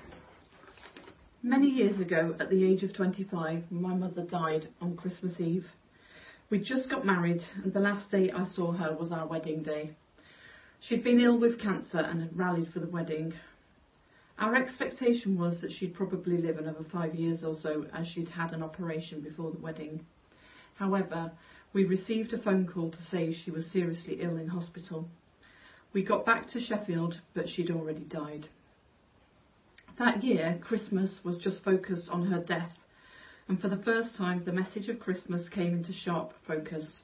Many 1.43 1.67
years 1.67 1.99
ago, 1.99 2.33
at 2.39 2.49
the 2.49 2.63
age 2.63 2.81
of 2.83 2.93
25, 2.93 3.63
my 3.71 3.93
mother 3.93 4.23
died 4.23 4.69
on 4.79 4.95
Christmas 4.95 5.37
Eve. 5.41 5.65
We'd 6.49 6.63
just 6.63 6.89
got 6.89 7.05
married, 7.05 7.41
and 7.61 7.73
the 7.73 7.81
last 7.81 8.09
day 8.09 8.31
I 8.31 8.47
saw 8.47 8.71
her 8.71 8.95
was 8.95 9.11
our 9.11 9.27
wedding 9.27 9.63
day. 9.63 9.91
She'd 10.79 11.03
been 11.03 11.19
ill 11.19 11.37
with 11.37 11.59
cancer 11.61 11.99
and 11.99 12.21
had 12.21 12.37
rallied 12.37 12.71
for 12.71 12.79
the 12.79 12.87
wedding. 12.87 13.33
Our 14.39 14.55
expectation 14.55 15.37
was 15.37 15.59
that 15.59 15.73
she'd 15.73 15.93
probably 15.93 16.37
live 16.37 16.57
another 16.57 16.85
five 16.89 17.15
years 17.15 17.43
or 17.43 17.55
so, 17.61 17.85
as 17.93 18.07
she'd 18.07 18.29
had 18.29 18.53
an 18.53 18.63
operation 18.63 19.19
before 19.19 19.51
the 19.51 19.59
wedding. 19.59 20.05
However, 20.77 21.31
we 21.73 21.85
received 21.85 22.33
a 22.33 22.41
phone 22.41 22.67
call 22.67 22.91
to 22.91 23.01
say 23.11 23.33
she 23.33 23.51
was 23.51 23.69
seriously 23.71 24.21
ill 24.21 24.37
in 24.37 24.47
hospital. 24.47 25.09
We 25.93 26.03
got 26.03 26.25
back 26.25 26.49
to 26.49 26.61
Sheffield, 26.61 27.19
but 27.33 27.49
she'd 27.49 27.71
already 27.71 28.03
died. 28.03 28.47
That 29.97 30.23
year, 30.23 30.59
Christmas 30.61 31.23
was 31.23 31.39
just 31.39 31.63
focused 31.63 32.09
on 32.09 32.27
her 32.27 32.43
death, 32.43 32.73
and 33.47 33.59
for 33.59 33.69
the 33.69 33.81
first 33.83 34.15
time, 34.15 34.43
the 34.43 34.51
message 34.51 34.89
of 34.89 34.99
Christmas 34.99 35.49
came 35.49 35.73
into 35.73 35.93
sharp 35.93 36.33
focus. 36.45 37.01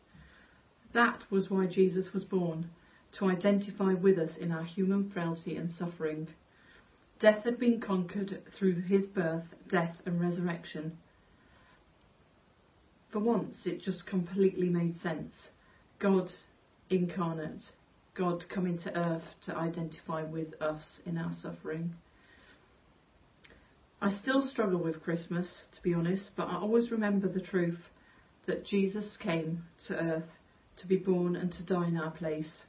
That 0.94 1.24
was 1.32 1.50
why 1.50 1.66
Jesus 1.66 2.14
was 2.14 2.24
born, 2.24 2.70
to 3.14 3.26
identify 3.26 3.94
with 3.94 4.20
us 4.20 4.38
in 4.38 4.52
our 4.52 4.64
human 4.64 5.10
frailty 5.10 5.56
and 5.56 5.72
suffering. 5.72 6.28
Death 7.20 7.44
had 7.46 7.58
been 7.58 7.82
conquered 7.82 8.44
through 8.56 8.82
his 8.82 9.08
birth, 9.08 9.46
death, 9.68 9.96
and 10.06 10.22
resurrection. 10.22 10.98
For 13.14 13.20
once, 13.20 13.58
it 13.66 13.84
just 13.84 14.08
completely 14.08 14.70
made 14.70 15.00
sense. 15.00 15.34
God 16.00 16.32
incarnate, 16.90 17.62
God 18.16 18.44
coming 18.50 18.80
to 18.80 18.98
earth 18.98 19.36
to 19.46 19.56
identify 19.56 20.24
with 20.24 20.60
us 20.60 21.00
in 21.06 21.20
our 21.20 21.32
suffering. 21.40 21.94
I 24.02 24.18
still 24.18 24.42
struggle 24.42 24.82
with 24.82 25.04
Christmas, 25.04 25.48
to 25.76 25.84
be 25.84 25.94
honest, 25.94 26.32
but 26.36 26.48
I 26.48 26.56
always 26.56 26.90
remember 26.90 27.28
the 27.28 27.40
truth 27.40 27.78
that 28.48 28.66
Jesus 28.66 29.16
came 29.18 29.64
to 29.86 29.96
earth 29.96 30.32
to 30.78 30.88
be 30.88 30.98
born 30.98 31.36
and 31.36 31.52
to 31.54 31.64
die 31.64 31.90
in 31.90 31.98
our 31.98 32.12
place, 32.12 32.64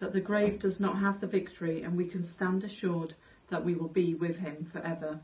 that 0.00 0.12
the 0.12 0.20
grave 0.20 0.58
does 0.58 0.80
not 0.80 0.98
have 0.98 1.20
the 1.20 1.28
victory, 1.28 1.84
and 1.84 1.96
we 1.96 2.08
can 2.08 2.28
stand 2.34 2.64
assured 2.64 3.14
that 3.52 3.64
we 3.64 3.76
will 3.76 3.86
be 3.86 4.14
with 4.16 4.34
him 4.34 4.68
forever, 4.72 5.20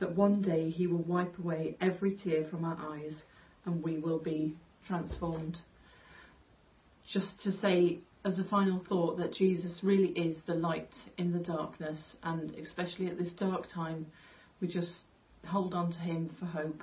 that 0.00 0.16
one 0.16 0.42
day 0.42 0.70
he 0.70 0.88
will 0.88 1.04
wipe 1.04 1.38
away 1.38 1.76
every 1.80 2.16
tear 2.16 2.48
from 2.50 2.64
our 2.64 2.76
eyes 2.92 3.22
and 3.66 3.82
we 3.82 3.98
will 3.98 4.18
be 4.18 4.54
transformed. 4.86 5.58
Just 7.12 7.28
to 7.44 7.52
say, 7.58 7.98
as 8.24 8.38
a 8.38 8.44
final 8.44 8.82
thought, 8.88 9.18
that 9.18 9.34
Jesus 9.34 9.80
really 9.82 10.08
is 10.08 10.36
the 10.46 10.54
light 10.54 10.90
in 11.18 11.32
the 11.32 11.38
darkness, 11.38 11.98
and 12.22 12.50
especially 12.54 13.06
at 13.06 13.18
this 13.18 13.32
dark 13.32 13.66
time, 13.72 14.06
we 14.60 14.68
just 14.68 14.96
hold 15.46 15.74
on 15.74 15.92
to 15.92 15.98
him 15.98 16.30
for 16.38 16.46
hope. 16.46 16.82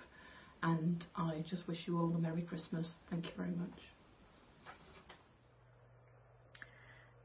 And 0.62 1.04
I 1.15 1.43
just 1.50 1.67
wish 1.67 1.80
you 1.86 1.98
all 2.00 2.13
a 2.15 2.19
Merry 2.19 2.43
Christmas. 2.43 2.89
Thank 3.10 3.26
you 3.26 3.32
very 3.36 3.52
much. 3.52 3.80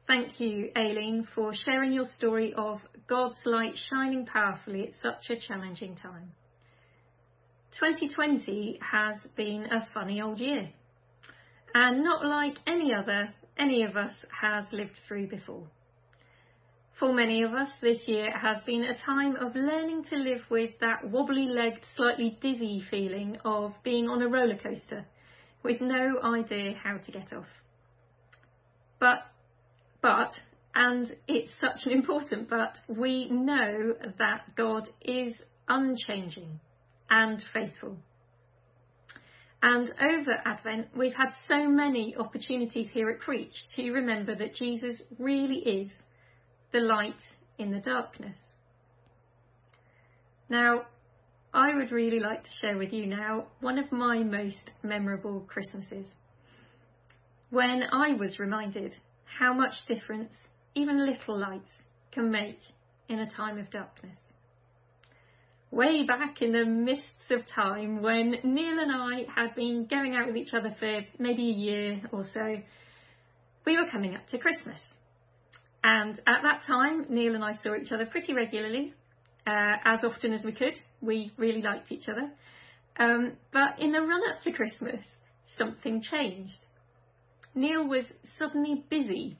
Thank 0.08 0.40
you, 0.40 0.70
Aileen, 0.74 1.28
for 1.34 1.52
sharing 1.54 1.92
your 1.92 2.06
story 2.16 2.54
of 2.54 2.80
God's 3.06 3.38
light 3.44 3.74
shining 3.90 4.24
powerfully 4.24 4.88
at 4.88 4.94
such 5.02 5.30
a 5.30 5.38
challenging 5.38 5.94
time. 5.96 6.32
2020 7.72 8.78
has 8.80 9.18
been 9.36 9.66
a 9.66 9.86
funny 9.92 10.20
old 10.20 10.40
year, 10.40 10.70
and 11.74 12.02
not 12.02 12.24
like 12.24 12.56
any 12.66 12.94
other 12.94 13.34
any 13.58 13.82
of 13.82 13.96
us 13.96 14.14
has 14.40 14.64
lived 14.72 14.96
through 15.06 15.28
before. 15.28 15.66
For 16.98 17.12
many 17.12 17.42
of 17.42 17.52
us, 17.52 17.70
this 17.80 18.08
year 18.08 18.36
has 18.36 18.62
been 18.64 18.84
a 18.84 18.98
time 18.98 19.36
of 19.36 19.54
learning 19.54 20.04
to 20.04 20.16
live 20.16 20.42
with 20.50 20.70
that 20.80 21.08
wobbly 21.08 21.46
legged, 21.46 21.84
slightly 21.96 22.38
dizzy 22.40 22.82
feeling 22.90 23.36
of 23.44 23.72
being 23.84 24.08
on 24.08 24.22
a 24.22 24.28
roller 24.28 24.56
coaster 24.56 25.04
with 25.62 25.80
no 25.80 26.20
idea 26.22 26.74
how 26.82 26.98
to 26.98 27.12
get 27.12 27.32
off. 27.32 27.46
But 28.98 29.20
but, 30.00 30.32
and 30.74 31.14
it's 31.26 31.52
such 31.60 31.86
an 31.86 31.92
important 31.92 32.48
but, 32.48 32.74
we 32.88 33.28
know 33.28 33.94
that 34.18 34.54
God 34.56 34.88
is 35.02 35.34
unchanging 35.68 36.60
and 37.10 37.42
faithful. 37.52 37.96
And 39.62 39.92
over 40.00 40.40
Advent, 40.44 40.88
we've 40.96 41.14
had 41.14 41.30
so 41.48 41.68
many 41.68 42.14
opportunities 42.16 42.88
here 42.92 43.10
at 43.10 43.20
Preach 43.20 43.54
to 43.74 43.90
remember 43.90 44.34
that 44.36 44.54
Jesus 44.54 45.02
really 45.18 45.58
is 45.58 45.90
the 46.72 46.80
light 46.80 47.20
in 47.58 47.72
the 47.72 47.80
darkness. 47.80 48.36
Now, 50.48 50.82
I 51.52 51.74
would 51.74 51.90
really 51.90 52.20
like 52.20 52.44
to 52.44 52.50
share 52.60 52.78
with 52.78 52.92
you 52.92 53.06
now 53.06 53.46
one 53.60 53.78
of 53.78 53.90
my 53.90 54.22
most 54.22 54.70
memorable 54.82 55.40
Christmases. 55.48 56.06
When 57.50 57.82
I 57.90 58.12
was 58.14 58.38
reminded 58.38 58.94
how 59.24 59.52
much 59.54 59.74
difference 59.86 60.32
even 60.74 61.04
little 61.04 61.38
lights 61.38 61.70
can 62.12 62.30
make 62.30 62.60
in 63.08 63.18
a 63.18 63.30
time 63.30 63.58
of 63.58 63.70
darkness. 63.70 64.18
Way 65.70 66.06
back 66.06 66.40
in 66.40 66.52
the 66.52 66.64
mists 66.64 67.30
of 67.30 67.46
time 67.46 68.00
when 68.02 68.36
Neil 68.42 68.78
and 68.78 68.90
I 68.90 69.26
had 69.34 69.54
been 69.54 69.86
going 69.86 70.14
out 70.14 70.26
with 70.26 70.36
each 70.36 70.54
other 70.54 70.74
for 70.78 71.00
maybe 71.18 71.50
a 71.50 71.52
year 71.52 72.00
or 72.10 72.24
so, 72.24 72.56
we 73.66 73.76
were 73.76 73.90
coming 73.90 74.14
up 74.14 74.26
to 74.28 74.38
Christmas. 74.38 74.80
And 75.84 76.18
at 76.26 76.42
that 76.42 76.62
time, 76.66 77.06
Neil 77.10 77.34
and 77.34 77.44
I 77.44 77.52
saw 77.62 77.74
each 77.74 77.92
other 77.92 78.06
pretty 78.06 78.32
regularly, 78.32 78.94
uh, 79.46 79.76
as 79.84 80.00
often 80.04 80.32
as 80.32 80.44
we 80.44 80.52
could. 80.52 80.74
We 81.02 81.32
really 81.36 81.60
liked 81.60 81.92
each 81.92 82.08
other. 82.08 82.30
Um, 82.98 83.34
but 83.52 83.78
in 83.78 83.92
the 83.92 84.00
run 84.00 84.22
up 84.30 84.40
to 84.42 84.52
Christmas, 84.52 85.00
something 85.58 86.00
changed. 86.00 86.58
Neil 87.54 87.86
was 87.86 88.04
suddenly 88.38 88.84
busy, 88.88 89.38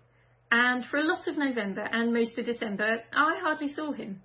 and 0.50 0.84
for 0.86 0.98
a 0.98 1.04
lot 1.04 1.26
of 1.26 1.38
November 1.38 1.88
and 1.90 2.12
most 2.12 2.38
of 2.38 2.46
December, 2.46 2.98
I 3.14 3.38
hardly 3.42 3.72
saw 3.72 3.92
him. 3.92 4.22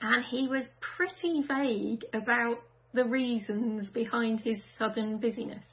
And 0.00 0.24
he 0.24 0.48
was 0.48 0.64
pretty 0.80 1.42
vague 1.42 2.04
about 2.12 2.58
the 2.92 3.04
reasons 3.04 3.88
behind 3.88 4.40
his 4.40 4.58
sudden 4.78 5.18
busyness. 5.18 5.64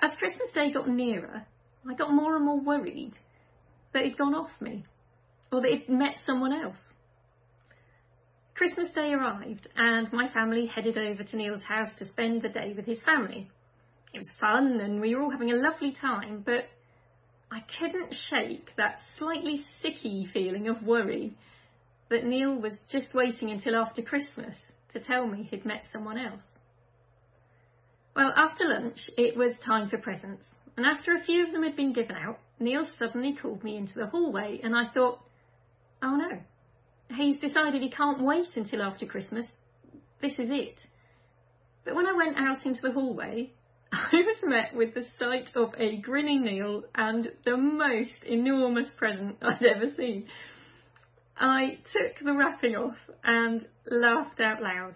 As 0.00 0.12
Christmas 0.18 0.50
Day 0.54 0.72
got 0.72 0.88
nearer, 0.88 1.46
I 1.88 1.94
got 1.94 2.12
more 2.12 2.36
and 2.36 2.44
more 2.44 2.60
worried 2.60 3.12
that 3.92 4.04
he'd 4.04 4.18
gone 4.18 4.34
off 4.34 4.50
me, 4.60 4.84
or 5.52 5.60
that 5.60 5.70
he'd 5.70 5.88
met 5.88 6.16
someone 6.24 6.52
else. 6.52 6.78
Christmas 8.54 8.90
Day 8.92 9.12
arrived, 9.12 9.68
and 9.76 10.12
my 10.12 10.28
family 10.32 10.66
headed 10.66 10.96
over 10.96 11.24
to 11.24 11.36
Neil's 11.36 11.62
house 11.62 11.90
to 11.98 12.08
spend 12.08 12.42
the 12.42 12.48
day 12.48 12.72
with 12.76 12.86
his 12.86 13.00
family. 13.02 13.48
It 14.12 14.18
was 14.18 14.30
fun 14.40 14.80
and 14.80 15.00
we 15.00 15.14
were 15.14 15.22
all 15.22 15.30
having 15.30 15.50
a 15.50 15.56
lovely 15.56 15.92
time, 15.92 16.42
but 16.44 16.64
I 17.50 17.60
couldn't 17.78 18.14
shake 18.30 18.68
that 18.76 19.00
slightly 19.18 19.64
sicky 19.82 20.30
feeling 20.32 20.68
of 20.68 20.82
worry 20.82 21.34
that 22.12 22.24
Neil 22.24 22.54
was 22.54 22.74
just 22.90 23.14
waiting 23.14 23.50
until 23.50 23.74
after 23.74 24.02
Christmas 24.02 24.54
to 24.92 25.00
tell 25.00 25.26
me 25.26 25.48
he'd 25.50 25.64
met 25.64 25.82
someone 25.92 26.18
else. 26.18 26.44
Well, 28.14 28.32
after 28.36 28.64
lunch, 28.66 28.98
it 29.16 29.36
was 29.36 29.52
time 29.64 29.88
for 29.88 29.96
presents, 29.96 30.44
and 30.76 30.84
after 30.84 31.16
a 31.16 31.24
few 31.24 31.46
of 31.46 31.52
them 31.52 31.62
had 31.62 31.74
been 31.74 31.94
given 31.94 32.14
out, 32.14 32.38
Neil 32.60 32.86
suddenly 32.98 33.34
called 33.40 33.64
me 33.64 33.78
into 33.78 33.94
the 33.94 34.06
hallway, 34.06 34.60
and 34.62 34.76
I 34.76 34.88
thought, 34.92 35.20
oh 36.02 36.16
no, 36.16 36.40
he's 37.16 37.38
decided 37.38 37.80
he 37.80 37.90
can't 37.90 38.22
wait 38.22 38.56
until 38.56 38.82
after 38.82 39.06
Christmas. 39.06 39.46
This 40.20 40.34
is 40.34 40.50
it. 40.50 40.76
But 41.84 41.94
when 41.94 42.06
I 42.06 42.12
went 42.12 42.36
out 42.36 42.66
into 42.66 42.82
the 42.82 42.92
hallway, 42.92 43.52
I 43.92 44.16
was 44.16 44.36
met 44.42 44.76
with 44.76 44.92
the 44.92 45.06
sight 45.18 45.50
of 45.54 45.70
a 45.78 45.96
grinning 45.96 46.44
Neil 46.44 46.84
and 46.94 47.32
the 47.46 47.56
most 47.56 48.22
enormous 48.26 48.90
present 48.98 49.38
I'd 49.40 49.64
ever 49.64 49.86
seen. 49.96 50.28
I 51.42 51.78
took 51.92 52.24
the 52.24 52.36
wrapping 52.36 52.76
off 52.76 52.96
and 53.24 53.66
laughed 53.90 54.40
out 54.40 54.62
loud 54.62 54.94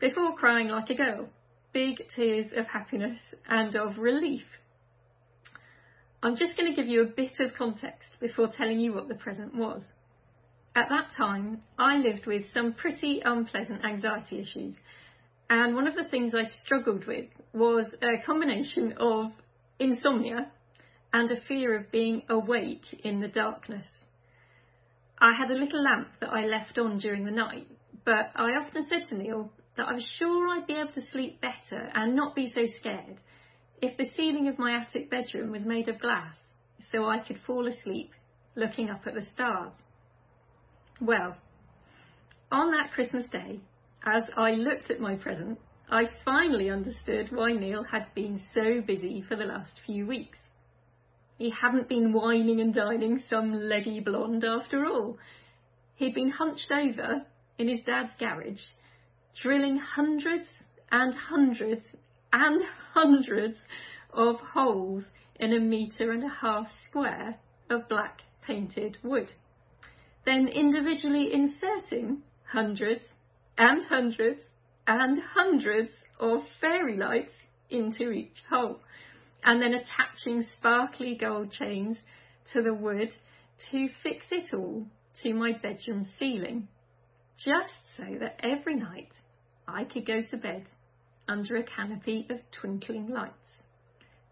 before 0.00 0.34
crying 0.34 0.66
like 0.68 0.90
a 0.90 0.96
girl, 0.96 1.28
big 1.72 2.02
tears 2.16 2.48
of 2.56 2.66
happiness 2.66 3.20
and 3.48 3.76
of 3.76 3.96
relief. 3.96 4.42
I'm 6.20 6.34
just 6.34 6.56
going 6.56 6.68
to 6.68 6.74
give 6.74 6.88
you 6.90 7.02
a 7.02 7.06
bit 7.06 7.38
of 7.38 7.54
context 7.56 8.08
before 8.18 8.48
telling 8.48 8.80
you 8.80 8.92
what 8.92 9.06
the 9.06 9.14
present 9.14 9.54
was. 9.54 9.84
At 10.74 10.88
that 10.88 11.12
time, 11.16 11.62
I 11.78 11.98
lived 11.98 12.26
with 12.26 12.52
some 12.52 12.72
pretty 12.72 13.22
unpleasant 13.24 13.84
anxiety 13.84 14.40
issues 14.40 14.74
and 15.48 15.76
one 15.76 15.86
of 15.86 15.94
the 15.94 16.08
things 16.10 16.34
I 16.34 16.44
struggled 16.64 17.06
with 17.06 17.26
was 17.52 17.86
a 18.02 18.20
combination 18.26 18.94
of 18.98 19.30
insomnia 19.78 20.50
and 21.12 21.30
a 21.30 21.40
fear 21.42 21.78
of 21.78 21.92
being 21.92 22.24
awake 22.28 22.82
in 23.04 23.20
the 23.20 23.28
darkness. 23.28 23.86
I 25.20 25.32
had 25.32 25.50
a 25.50 25.54
little 25.54 25.82
lamp 25.82 26.08
that 26.20 26.32
I 26.32 26.46
left 26.46 26.78
on 26.78 26.98
during 26.98 27.24
the 27.24 27.30
night, 27.30 27.66
but 28.04 28.30
I 28.36 28.52
often 28.52 28.86
said 28.88 29.08
to 29.08 29.16
Neil 29.16 29.50
that 29.76 29.88
I 29.88 29.94
was 29.94 30.04
sure 30.04 30.48
I'd 30.48 30.66
be 30.66 30.74
able 30.74 30.92
to 30.92 31.10
sleep 31.10 31.40
better 31.40 31.90
and 31.94 32.14
not 32.14 32.36
be 32.36 32.52
so 32.54 32.66
scared 32.78 33.20
if 33.82 33.96
the 33.96 34.10
ceiling 34.16 34.48
of 34.48 34.58
my 34.58 34.76
attic 34.76 35.10
bedroom 35.10 35.50
was 35.50 35.64
made 35.64 35.88
of 35.88 36.00
glass 36.00 36.36
so 36.92 37.06
I 37.06 37.18
could 37.18 37.40
fall 37.46 37.66
asleep 37.66 38.10
looking 38.54 38.90
up 38.90 39.06
at 39.06 39.14
the 39.14 39.26
stars. 39.34 39.72
Well, 41.00 41.36
on 42.50 42.70
that 42.72 42.92
Christmas 42.92 43.26
day, 43.30 43.60
as 44.04 44.24
I 44.36 44.52
looked 44.52 44.90
at 44.90 45.00
my 45.00 45.16
present, 45.16 45.58
I 45.90 46.04
finally 46.24 46.70
understood 46.70 47.30
why 47.30 47.52
Neil 47.52 47.84
had 47.84 48.14
been 48.14 48.40
so 48.54 48.80
busy 48.80 49.24
for 49.28 49.36
the 49.36 49.44
last 49.44 49.72
few 49.86 50.06
weeks. 50.06 50.38
He 51.38 51.50
hadn't 51.50 51.88
been 51.88 52.12
wining 52.12 52.60
and 52.60 52.74
dining 52.74 53.22
some 53.30 53.52
leggy 53.54 54.00
blonde 54.00 54.44
after 54.44 54.84
all. 54.84 55.18
He'd 55.94 56.14
been 56.14 56.30
hunched 56.30 56.70
over 56.72 57.24
in 57.58 57.68
his 57.68 57.80
dad's 57.86 58.12
garage, 58.18 58.60
drilling 59.40 59.78
hundreds 59.78 60.48
and 60.90 61.14
hundreds 61.14 61.84
and 62.32 62.60
hundreds 62.92 63.56
of 64.12 64.40
holes 64.40 65.04
in 65.38 65.52
a 65.52 65.60
metre 65.60 66.10
and 66.10 66.24
a 66.24 66.28
half 66.28 66.66
square 66.88 67.38
of 67.70 67.88
black 67.88 68.22
painted 68.44 68.96
wood. 69.04 69.30
Then 70.24 70.48
individually 70.48 71.32
inserting 71.32 72.22
hundreds 72.50 73.02
and 73.56 73.84
hundreds 73.84 74.40
and 74.88 75.20
hundreds 75.34 75.90
of 76.18 76.40
fairy 76.60 76.96
lights 76.96 77.34
into 77.70 78.10
each 78.10 78.42
hole, 78.50 78.80
and 79.44 79.62
then 79.62 79.74
attaching 79.74 80.44
sparkly 80.56 81.16
gold 81.16 81.52
chains 81.52 81.96
to 82.52 82.62
the 82.62 82.74
wood 82.74 83.14
to 83.70 83.88
fix 84.02 84.26
it 84.30 84.54
all 84.54 84.86
to 85.22 85.34
my 85.34 85.52
bedroom 85.52 86.06
ceiling, 86.18 86.68
just 87.44 87.72
so 87.96 88.04
that 88.20 88.40
every 88.42 88.76
night 88.76 89.10
I 89.66 89.84
could 89.84 90.06
go 90.06 90.22
to 90.22 90.36
bed 90.36 90.66
under 91.28 91.56
a 91.56 91.62
canopy 91.62 92.26
of 92.30 92.38
twinkling 92.60 93.08
lights. 93.08 93.34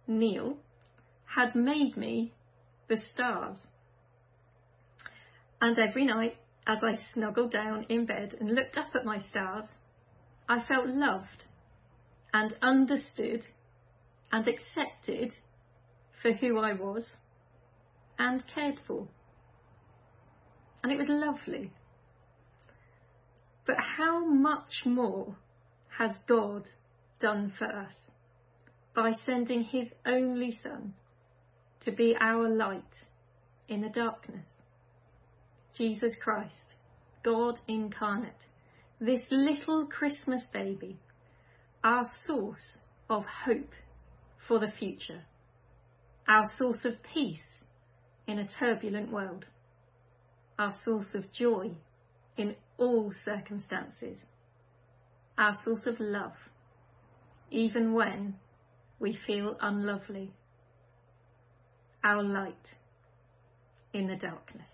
Neil 0.07 0.57
had 1.27 1.55
made 1.55 1.97
me 1.97 2.33
the 2.89 2.97
stars. 3.13 3.59
And 5.61 5.79
every 5.79 6.05
night, 6.05 6.37
as 6.67 6.79
I 6.83 6.99
snuggled 7.13 7.53
down 7.53 7.85
in 7.89 8.07
bed 8.07 8.37
and 8.39 8.55
looked 8.55 8.77
up 8.77 8.95
at 8.95 9.05
my 9.05 9.19
stars, 9.31 9.65
I 10.49 10.63
felt 10.67 10.87
loved 10.87 11.45
and 12.33 12.55
understood 12.63 13.45
and 14.33 14.47
accepted 14.49 15.33
for 16.23 16.33
who 16.33 16.59
I 16.59 16.73
was 16.73 17.07
and 18.19 18.43
cared 18.55 18.81
for. 18.87 19.07
And 20.83 20.93
it 20.93 20.99
was 20.99 21.09
lovely. 21.09 21.73
But 23.67 23.77
how 23.81 24.25
much 24.25 24.85
more 24.85 25.37
has 25.99 26.13
God 26.29 26.69
done 27.21 27.53
for 27.59 27.67
us 27.67 27.93
by 28.95 29.13
sending 29.25 29.65
his 29.65 29.89
only 30.07 30.59
Son 30.63 30.95
to 31.83 31.91
be 31.91 32.15
our 32.21 32.49
light 32.49 32.83
in 33.69 33.81
the 33.81 33.89
darkness? 33.89 34.47
Jesus 35.77 36.13
Christ, 36.23 36.53
God 37.25 37.61
incarnate, 37.67 38.47
this 39.01 39.23
little 39.31 39.87
Christmas 39.87 40.43
baby, 40.53 40.97
our 41.85 42.05
source 42.27 42.79
of 43.11 43.25
hope 43.45 43.73
for 44.47 44.59
the 44.59 44.73
future, 44.79 45.23
our 46.29 46.45
source 46.59 46.85
of 46.85 46.95
peace 47.15 47.39
in 48.27 48.39
a 48.39 48.49
turbulent 48.59 49.11
world, 49.13 49.45
our 50.59 50.75
source 50.85 51.09
of 51.15 51.31
joy 51.33 51.71
in 52.37 52.55
all 52.79 53.13
circumstances, 53.25 54.17
our 55.39 55.57
source 55.65 55.87
of 55.87 55.97
love, 56.01 56.33
even 57.51 57.93
when 57.93 58.35
we 58.99 59.19
feel 59.27 59.57
unlovely, 59.61 60.33
our 62.03 62.23
light 62.23 62.55
in 63.93 64.07
the 64.07 64.17
darkness. 64.17 64.67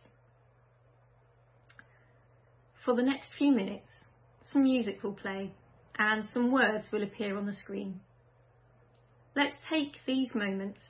For 2.84 2.96
the 2.96 3.02
next 3.02 3.30
few 3.38 3.52
minutes, 3.52 3.88
some 4.46 4.64
music 4.64 5.02
will 5.02 5.14
play 5.14 5.52
and 5.98 6.24
some 6.34 6.50
words 6.50 6.84
will 6.92 7.02
appear 7.02 7.36
on 7.36 7.46
the 7.46 7.52
screen. 7.52 8.00
Let's 9.34 9.56
take 9.70 9.96
these 10.06 10.34
moments 10.34 10.80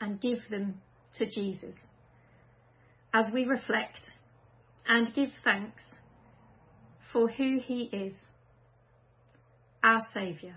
and 0.00 0.20
give 0.20 0.38
them 0.50 0.80
to 1.18 1.26
Jesus 1.26 1.74
as 3.12 3.26
we 3.32 3.44
reflect 3.44 4.00
and 4.86 5.14
give 5.14 5.30
thanks 5.42 5.82
for 7.12 7.28
who 7.28 7.58
he 7.58 7.84
is 7.92 8.14
our 9.82 10.00
Saviour, 10.12 10.56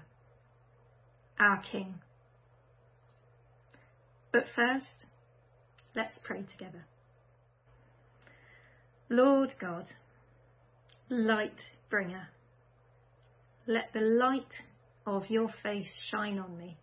our 1.39 1.62
King. 1.71 1.95
But 4.32 4.45
first, 4.55 5.05
let's 5.95 6.17
pray 6.23 6.43
together. 6.51 6.86
Lord 9.10 9.53
God, 9.60 9.86
light 11.10 11.60
bringer, 11.89 12.27
let 13.67 13.91
the 13.93 14.01
light 14.01 14.63
of 15.05 15.29
your 15.29 15.49
face 15.63 15.89
shine 16.12 16.39
on 16.39 16.58
me. 16.58 16.77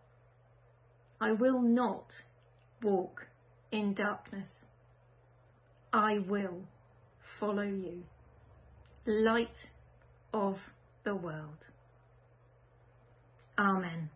I 1.20 1.32
will 1.32 1.60
not 1.60 2.12
walk 2.82 3.26
in 3.72 3.94
darkness. 3.94 4.50
I 5.92 6.18
will 6.18 6.64
follow 7.40 7.62
you. 7.62 8.02
Light 9.06 9.66
of 10.34 10.58
the 11.04 11.14
world. 11.14 11.64
Amen. 13.58 14.10